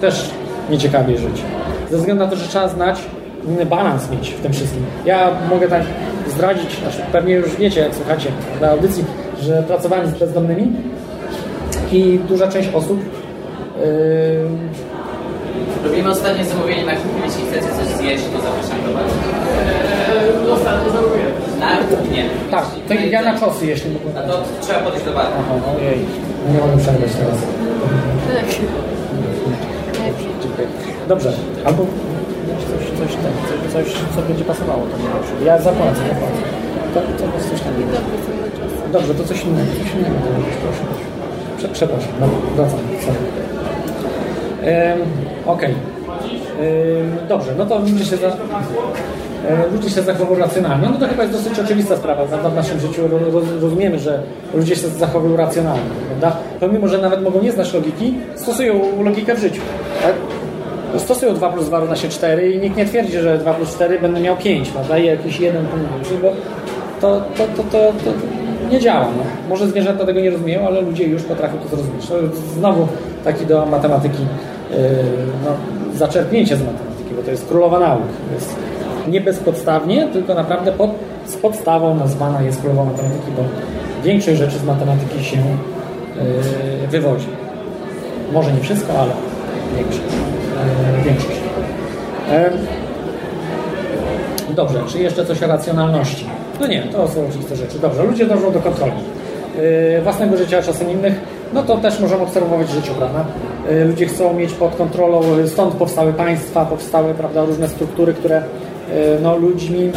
[0.00, 0.30] też
[0.70, 1.42] nieciekawie żyć.
[1.90, 3.00] Ze względu na to, że trzeba znać,
[3.48, 4.82] mm, balans mieć w tym wszystkim.
[5.04, 5.82] Ja mogę tak
[6.28, 8.28] zdradzić, znaczy pewnie już wiecie, jak słuchacie
[8.60, 9.04] na audycji,
[9.40, 10.72] że pracowałem z bezdomnymi
[11.92, 13.00] i duża część osób
[13.78, 13.84] yy,
[15.84, 19.12] Robimy ostatnie zamówienie na kuchni, jeśli chcecie coś zjeść, to zapraszam do Was.
[20.60, 21.21] Ostatnio zamówiłem.
[22.50, 24.16] Tak, to ja na czosy, jeśli mógłbym.
[24.18, 25.20] A to trzeba podejść do.
[25.20, 25.98] Aha, ojej,
[26.52, 27.38] nie mogę przerwać teraz.
[31.08, 31.32] Dobrze,
[31.64, 31.86] albo
[32.70, 33.16] coś, coś,
[33.72, 34.82] coś, coś co będzie pasowało.
[34.82, 35.46] To nie.
[35.46, 36.42] Ja zapłacę, zapłacę.
[36.94, 37.72] To, to jest coś tam.
[38.92, 39.72] Dobrze, to coś innego.
[39.72, 40.16] Coś innego
[40.62, 40.84] proszę.
[41.58, 42.78] Prze, przepraszam, no, wracam.
[43.00, 43.18] Sorry.
[44.62, 45.00] Ehm,
[45.46, 45.74] Okej.
[47.28, 48.36] Dobrze, no to ludzie się, za, e,
[49.72, 50.88] ludzie się zachowują racjonalnie.
[50.88, 52.24] No to chyba jest dosyć oczywista sprawa.
[52.24, 52.50] Prawda?
[52.50, 54.22] W naszym życiu ro- roz, rozumiemy, że
[54.54, 55.90] ludzie się zachowują racjonalnie.
[56.08, 56.36] Prawda?
[56.60, 59.60] Pomimo, że nawet mogą nie znać logiki, stosują logikę w życiu.
[60.02, 60.14] Tak?
[61.00, 63.98] Stosują 2 plus 2 równa się 4 i nikt nie twierdzi, że 2 plus 4
[63.98, 64.98] będę miał 5, prawda?
[64.98, 66.32] I jakiś jeden punkt bo
[67.00, 68.10] to, to, to, to, to
[68.70, 69.04] nie działa.
[69.04, 69.22] No.
[69.48, 72.06] Może zwierzęta tego nie rozumieją, ale ludzie już potrafią to zrozumieć.
[72.06, 72.14] To
[72.54, 72.88] znowu
[73.24, 74.22] taki do matematyki
[74.70, 74.76] yy,
[75.44, 75.50] no,
[75.98, 78.02] zaczerpnięcie z matematyki, bo to jest królowa nauk.
[78.28, 78.56] To jest
[79.08, 80.90] nie bezpodstawnie, tylko naprawdę pod,
[81.26, 83.42] z podstawą nazwana jest królowa matematyki, bo
[84.04, 87.26] większość rzeczy z matematyki się yy, wywodzi.
[88.32, 89.10] Może nie wszystko, ale
[89.76, 90.02] większość.
[90.96, 91.40] Yy, większość.
[94.48, 96.26] Yy, Dobrze, czy jeszcze coś o racjonalności?
[96.60, 97.78] No nie, to są oczywiste rzeczy.
[97.78, 98.92] Dobrze, ludzie dążą do kontroli
[99.56, 101.20] yy, własnego życia, czasem innych.
[101.52, 103.24] No to też możemy obserwować w życiu, prawda?
[103.70, 108.42] Yy, ludzie chcą mieć pod kontrolą, stąd powstały państwa, powstały prawda, różne struktury, które
[109.22, 109.90] no, ludźmi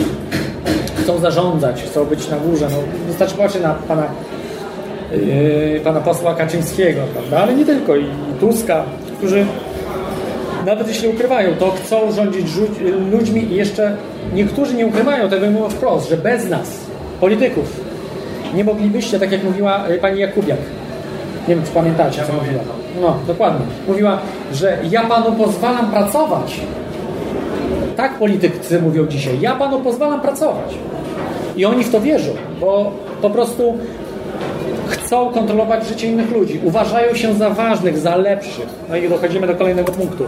[1.03, 2.67] chcą zarządzać, chcą być na górze.
[2.71, 2.77] No,
[3.07, 4.03] wystarczy patrzeć na pana,
[5.11, 7.38] yy, pana posła Kaczyńskiego, prawda?
[7.38, 8.05] Ale nie tylko, i
[8.39, 8.83] Tuska,
[9.17, 9.45] którzy
[10.65, 12.47] nawet jeśli ukrywają, to chcą rządzić
[13.11, 13.97] ludźmi i jeszcze
[14.33, 16.77] niektórzy nie ukrywają tego i mówią wprost, że bez nas,
[17.19, 17.81] polityków,
[18.55, 20.59] nie moglibyście, tak jak mówiła y, pani Jakubiak,
[21.47, 22.63] nie wiem, czy pamiętacie, co mówiła.
[23.01, 23.65] No, dokładnie.
[23.88, 24.19] Mówiła,
[24.53, 26.61] że ja panu pozwalam pracować.
[27.97, 29.41] Tak politycy mówią dzisiaj.
[29.41, 30.75] Ja panu pozwalam pracować.
[31.55, 32.91] I oni w to wierzą, bo
[33.21, 33.77] po prostu
[34.87, 36.59] chcą kontrolować życie innych ludzi.
[36.63, 38.67] Uważają się za ważnych, za lepszych.
[38.89, 40.23] No i dochodzimy do kolejnego punktu.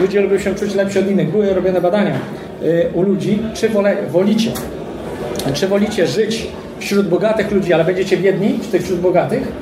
[0.00, 1.30] Ludzie lubią się czuć lepsi od innych.
[1.30, 2.14] Były robione badania
[2.62, 4.50] y, u ludzi, czy wole, wolicie,
[5.54, 6.48] czy wolicie żyć
[6.78, 9.52] wśród bogatych ludzi, ale będziecie biedni w tych wśród bogatych,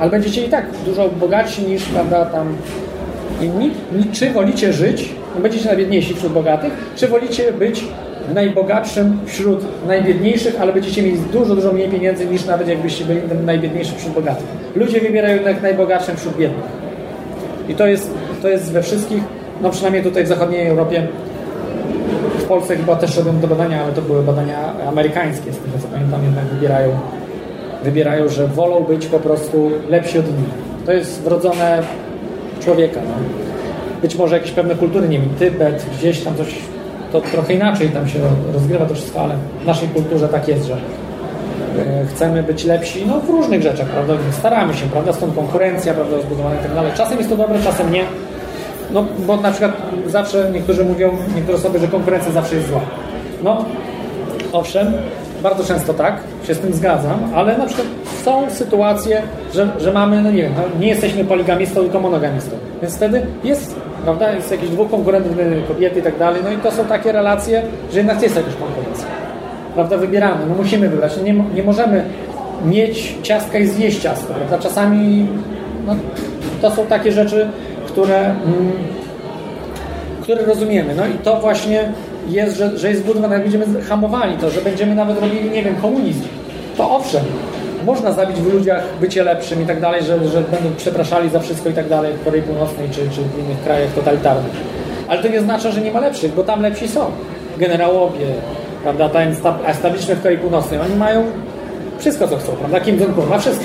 [0.00, 2.56] ale będziecie i tak dużo bogatsi niż prawda, tam
[3.40, 3.70] inni.
[4.12, 7.84] Czy wolicie żyć, będziecie najbiedniejsi wśród bogatych, czy wolicie być
[8.34, 13.98] najbogatszym wśród najbiedniejszych, ale będziecie mieli dużo, dużo mniej pieniędzy niż nawet jakbyście byli najbiedniejszym
[13.98, 14.46] wśród bogatych.
[14.76, 16.64] Ludzie wybierają jednak najbogatszym wśród biednych.
[17.68, 19.22] I to jest, to jest we wszystkich,
[19.62, 21.08] no przynajmniej tutaj w zachodniej Europie,
[22.38, 25.88] w Polsce chyba też robią to badania, ale to były badania amerykańskie, z tego co
[25.88, 26.90] pamiętam, jednak wybierają,
[27.84, 30.70] wybierają, że wolą być po prostu lepsi od innych.
[30.86, 31.82] To jest wrodzone
[32.60, 33.00] człowieka.
[33.08, 33.49] No.
[34.02, 36.54] Być może jakieś pewne kultury, nie wiem, Tybet, gdzieś tam coś,
[37.12, 38.18] to trochę inaczej tam się
[38.52, 43.20] rozgrywa to wszystko, ale w naszej kulturze tak jest, że e, chcemy być lepsi no,
[43.20, 44.14] w różnych rzeczach, prawda?
[44.30, 45.12] Staramy się, prawda?
[45.12, 46.92] Stąd konkurencja, prawda, rozbudowana i tak dalej.
[46.96, 48.04] Czasem jest to dobre, czasem nie.
[48.92, 49.72] No, bo na przykład
[50.06, 52.80] zawsze niektórzy mówią, niektóre osoby, że konkurencja zawsze jest zła.
[53.44, 53.64] No,
[54.52, 54.92] owszem,
[55.42, 56.16] bardzo często tak,
[56.46, 57.86] się z tym zgadzam, ale na przykład
[58.24, 59.22] są sytuacje,
[59.54, 62.56] że, że mamy, no nie wiem, no, nie jesteśmy poligamistą, tylko monogamistą.
[62.82, 65.32] Więc wtedy jest, prawda, jest jakiś dwóch konkurentów,
[65.68, 67.62] kobiety i tak dalej, no i to są takie relacje,
[67.92, 69.06] że jednak jest jakaś konkurencja.
[69.74, 72.04] Prawda, wybieramy, no musimy wybrać, no nie, nie możemy
[72.64, 75.26] mieć ciastka i zjeść ciastko, prawda, czasami
[75.86, 75.96] no,
[76.62, 77.48] to są takie rzeczy,
[77.86, 78.72] które, mm,
[80.22, 81.92] które rozumiemy, no i to właśnie
[82.28, 85.76] jest, że, że jest zbudowane, jak będziemy hamowali to, że będziemy nawet robili, nie wiem,
[85.76, 86.22] komunizm,
[86.76, 87.24] to owszem,
[87.86, 91.68] można zabić w ludziach bycie lepszym i tak dalej, że, że będą przepraszali za wszystko
[91.68, 94.52] i tak dalej w Korei Północnej czy, czy w innych krajach totalitarnych.
[95.08, 97.04] Ale to nie oznacza, że nie ma lepszych, bo tam lepsi są.
[97.58, 98.26] Generałowie,
[98.82, 101.24] prawda, ten esta- establishment w Korei Północnej, oni mają
[101.98, 102.80] wszystko co chcą, prawda?
[102.80, 103.64] Kim Jong-un ma wszystko.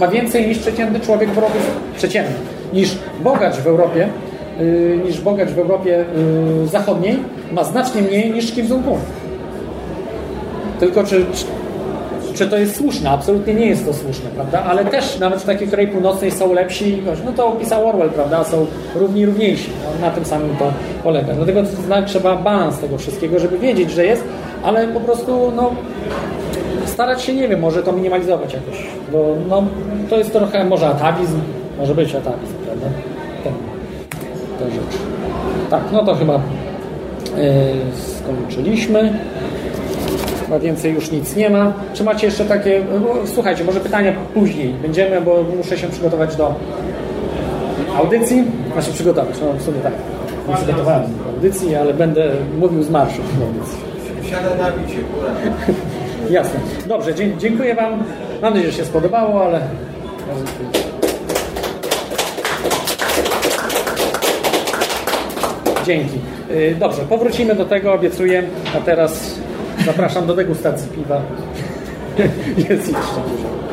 [0.00, 1.58] Ma więcej niż przeciętny człowiek w Europie,
[1.96, 2.34] przeciętny,
[2.72, 4.08] niż bogacz w Europie,
[5.04, 6.04] niż bogacz w Europie
[6.60, 7.18] yy, Zachodniej
[7.52, 8.98] ma znacznie mniej niż Kim Jong-un.
[10.80, 11.44] Tylko czy, czy,
[12.34, 13.10] czy to jest słuszne?
[13.10, 14.62] Absolutnie nie jest to słuszne, prawda?
[14.64, 18.44] Ale też nawet w takiej Korei Północnej są lepsi, no to opisał Orwell, prawda?
[18.44, 19.70] Są równi równiejsi.
[19.84, 20.72] No, na tym samym to
[21.04, 21.32] polega.
[21.32, 21.62] Dlatego
[22.06, 24.24] trzeba balans tego wszystkiego, żeby wiedzieć, że jest,
[24.62, 25.70] ale po prostu no,
[26.86, 29.62] starać się, nie wiem, może to minimalizować jakoś, bo no,
[30.10, 31.40] to jest trochę może atawizm,
[31.78, 32.86] może być atawizm, prawda?
[34.72, 34.98] Rzecz.
[35.70, 36.40] Tak, no to chyba yy,
[37.96, 39.18] skończyliśmy.
[40.44, 41.72] Chyba więcej już nic nie ma.
[41.94, 42.82] Czy macie jeszcze takie...
[43.00, 46.54] no, Słuchajcie, może pytania później będziemy, bo muszę się przygotować do
[47.96, 48.44] audycji.
[48.72, 49.92] Znaczy przygotować, no w sumie tak.
[50.48, 53.78] Nie przygotowałem do audycji, ale będę mówił z marszu w audycji.
[54.30, 54.98] Siada na bicie.
[56.30, 56.60] Jasne.
[56.86, 58.02] Dobrze, dziękuję Wam.
[58.42, 59.60] Mam nadzieję, że się spodobało, ale...
[65.86, 66.18] Dzięki.
[66.50, 68.42] Y, Dobrze, powrócimy do tego, obiecuję.
[68.76, 69.34] A teraz
[69.86, 71.22] zapraszam do degustacji piwa.
[72.68, 73.71] Jest jeszcze dużo.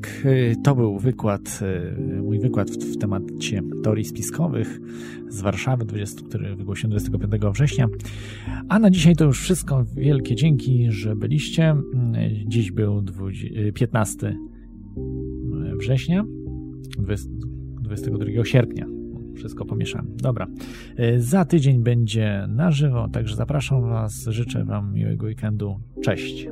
[0.00, 1.60] Tak, y, to był wykład,
[2.18, 4.80] y, mój wykład w, w temacie teorii spiskowych
[5.28, 7.88] z Warszawy, 20, który wygłosiłem 25 września.
[8.68, 9.84] A na dzisiaj to już wszystko.
[9.94, 11.72] Wielkie dzięki, że byliście.
[11.72, 14.36] Y, Dziś był 20, y, 15
[15.78, 16.24] września,
[16.98, 17.30] 20,
[17.80, 18.86] 22 sierpnia.
[19.34, 20.16] Wszystko pomieszałem.
[20.16, 20.46] Dobra.
[21.00, 24.24] Y, Za tydzień będzie na żywo, także zapraszam Was.
[24.28, 25.80] Życzę Wam miłego weekendu.
[26.02, 26.48] Cześć.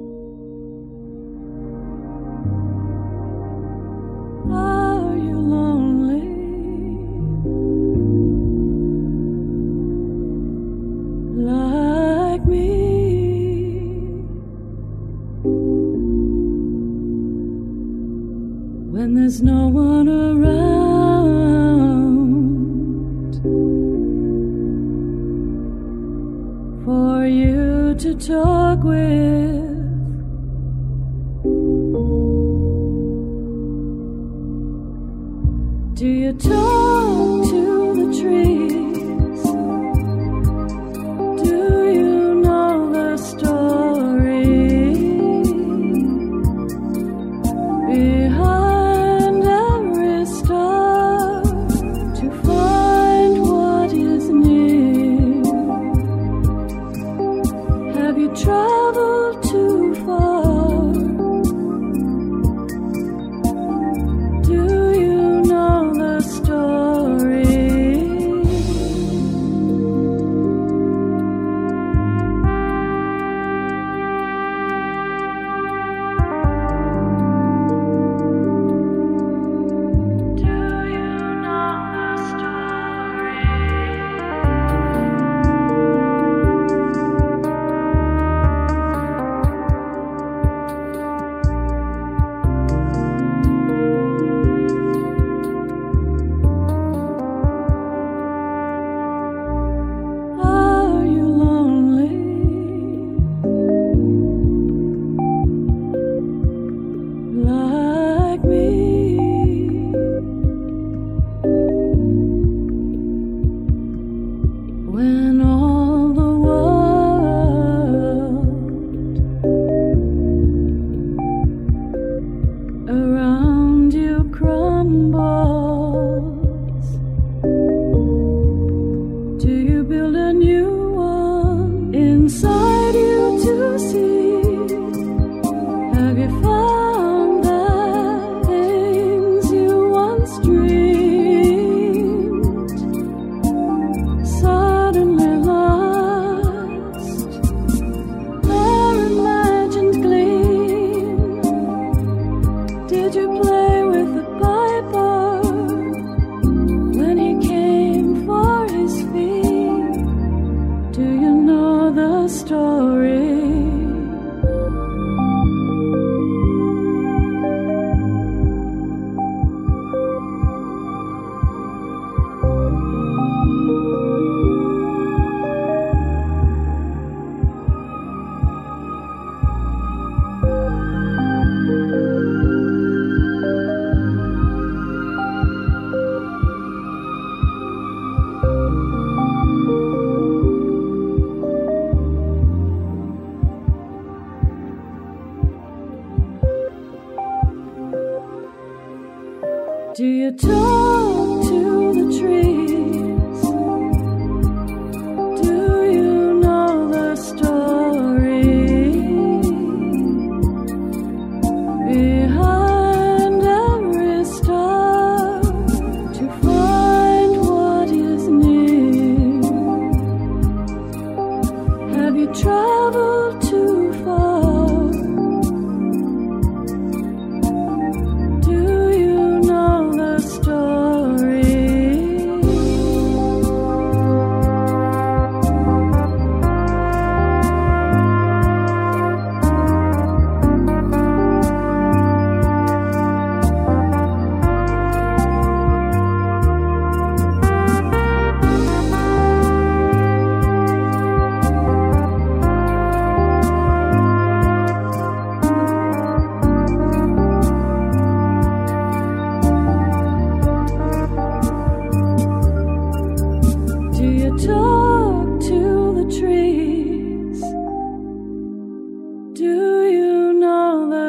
[161.91, 163.36] the story.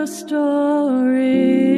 [0.08, 1.77] Story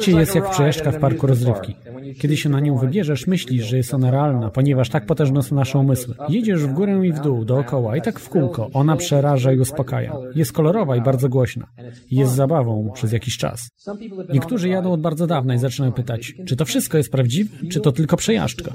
[0.00, 1.76] Życie jest jak przejażdżka w parku rozrywki.
[2.18, 5.78] Kiedy się na nią wybierzesz, myślisz, że jest ona realna, ponieważ tak potężne są nasze
[5.78, 6.14] umysły.
[6.28, 8.70] Jedziesz w górę i w dół, dookoła i tak w kółko.
[8.72, 10.12] Ona przeraża i uspokaja.
[10.34, 11.66] Jest kolorowa i bardzo głośna.
[12.10, 13.68] Jest zabawą przez jakiś czas.
[14.32, 17.92] Niektórzy jadą od bardzo dawna i zaczynają pytać, czy to wszystko jest prawdziwe, czy to
[17.92, 18.72] tylko przejażdżka.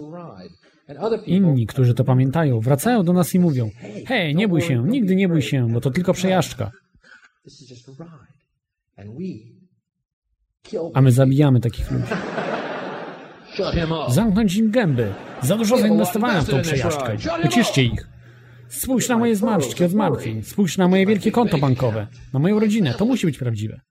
[1.25, 3.69] Inni, którzy to pamiętają, wracają do nas i mówią:
[4.07, 6.71] Hej, nie bój się, nigdy nie bój się, bo to tylko przejażdżka.
[10.93, 12.05] A my zabijamy takich ludzi.
[14.09, 15.13] Zamknąć im gęby.
[15.41, 17.17] Za dużo zainwestowałem w tą przejażdżkę.
[17.45, 18.07] Uciszcie ich.
[18.69, 20.43] Spójrz na moje zmarszczki od zmartwień.
[20.43, 22.07] Spójrz na moje wielkie konto bankowe.
[22.33, 22.93] Na moją rodzinę.
[22.93, 23.81] To musi być prawdziwe.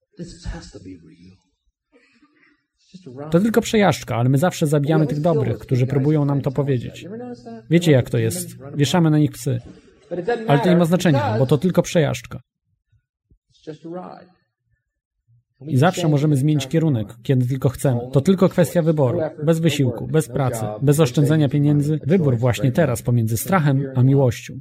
[3.31, 7.07] To tylko przejażdżka, ale my zawsze zabijamy tych dobrych, którzy próbują nam to powiedzieć.
[7.71, 8.49] Wiecie jak to jest.
[8.75, 9.61] Wieszamy na nich psy.
[10.49, 12.41] Ale to nie ma znaczenia, bo to tylko przejażdżka.
[15.69, 18.01] I zawsze możemy zmienić kierunek, kiedy tylko chcemy.
[18.13, 19.21] To tylko kwestia wyboru.
[19.45, 22.01] Bez wysiłku, bez pracy, bez oszczędzania pieniędzy.
[22.07, 24.55] Wybór właśnie teraz pomiędzy strachem a miłością.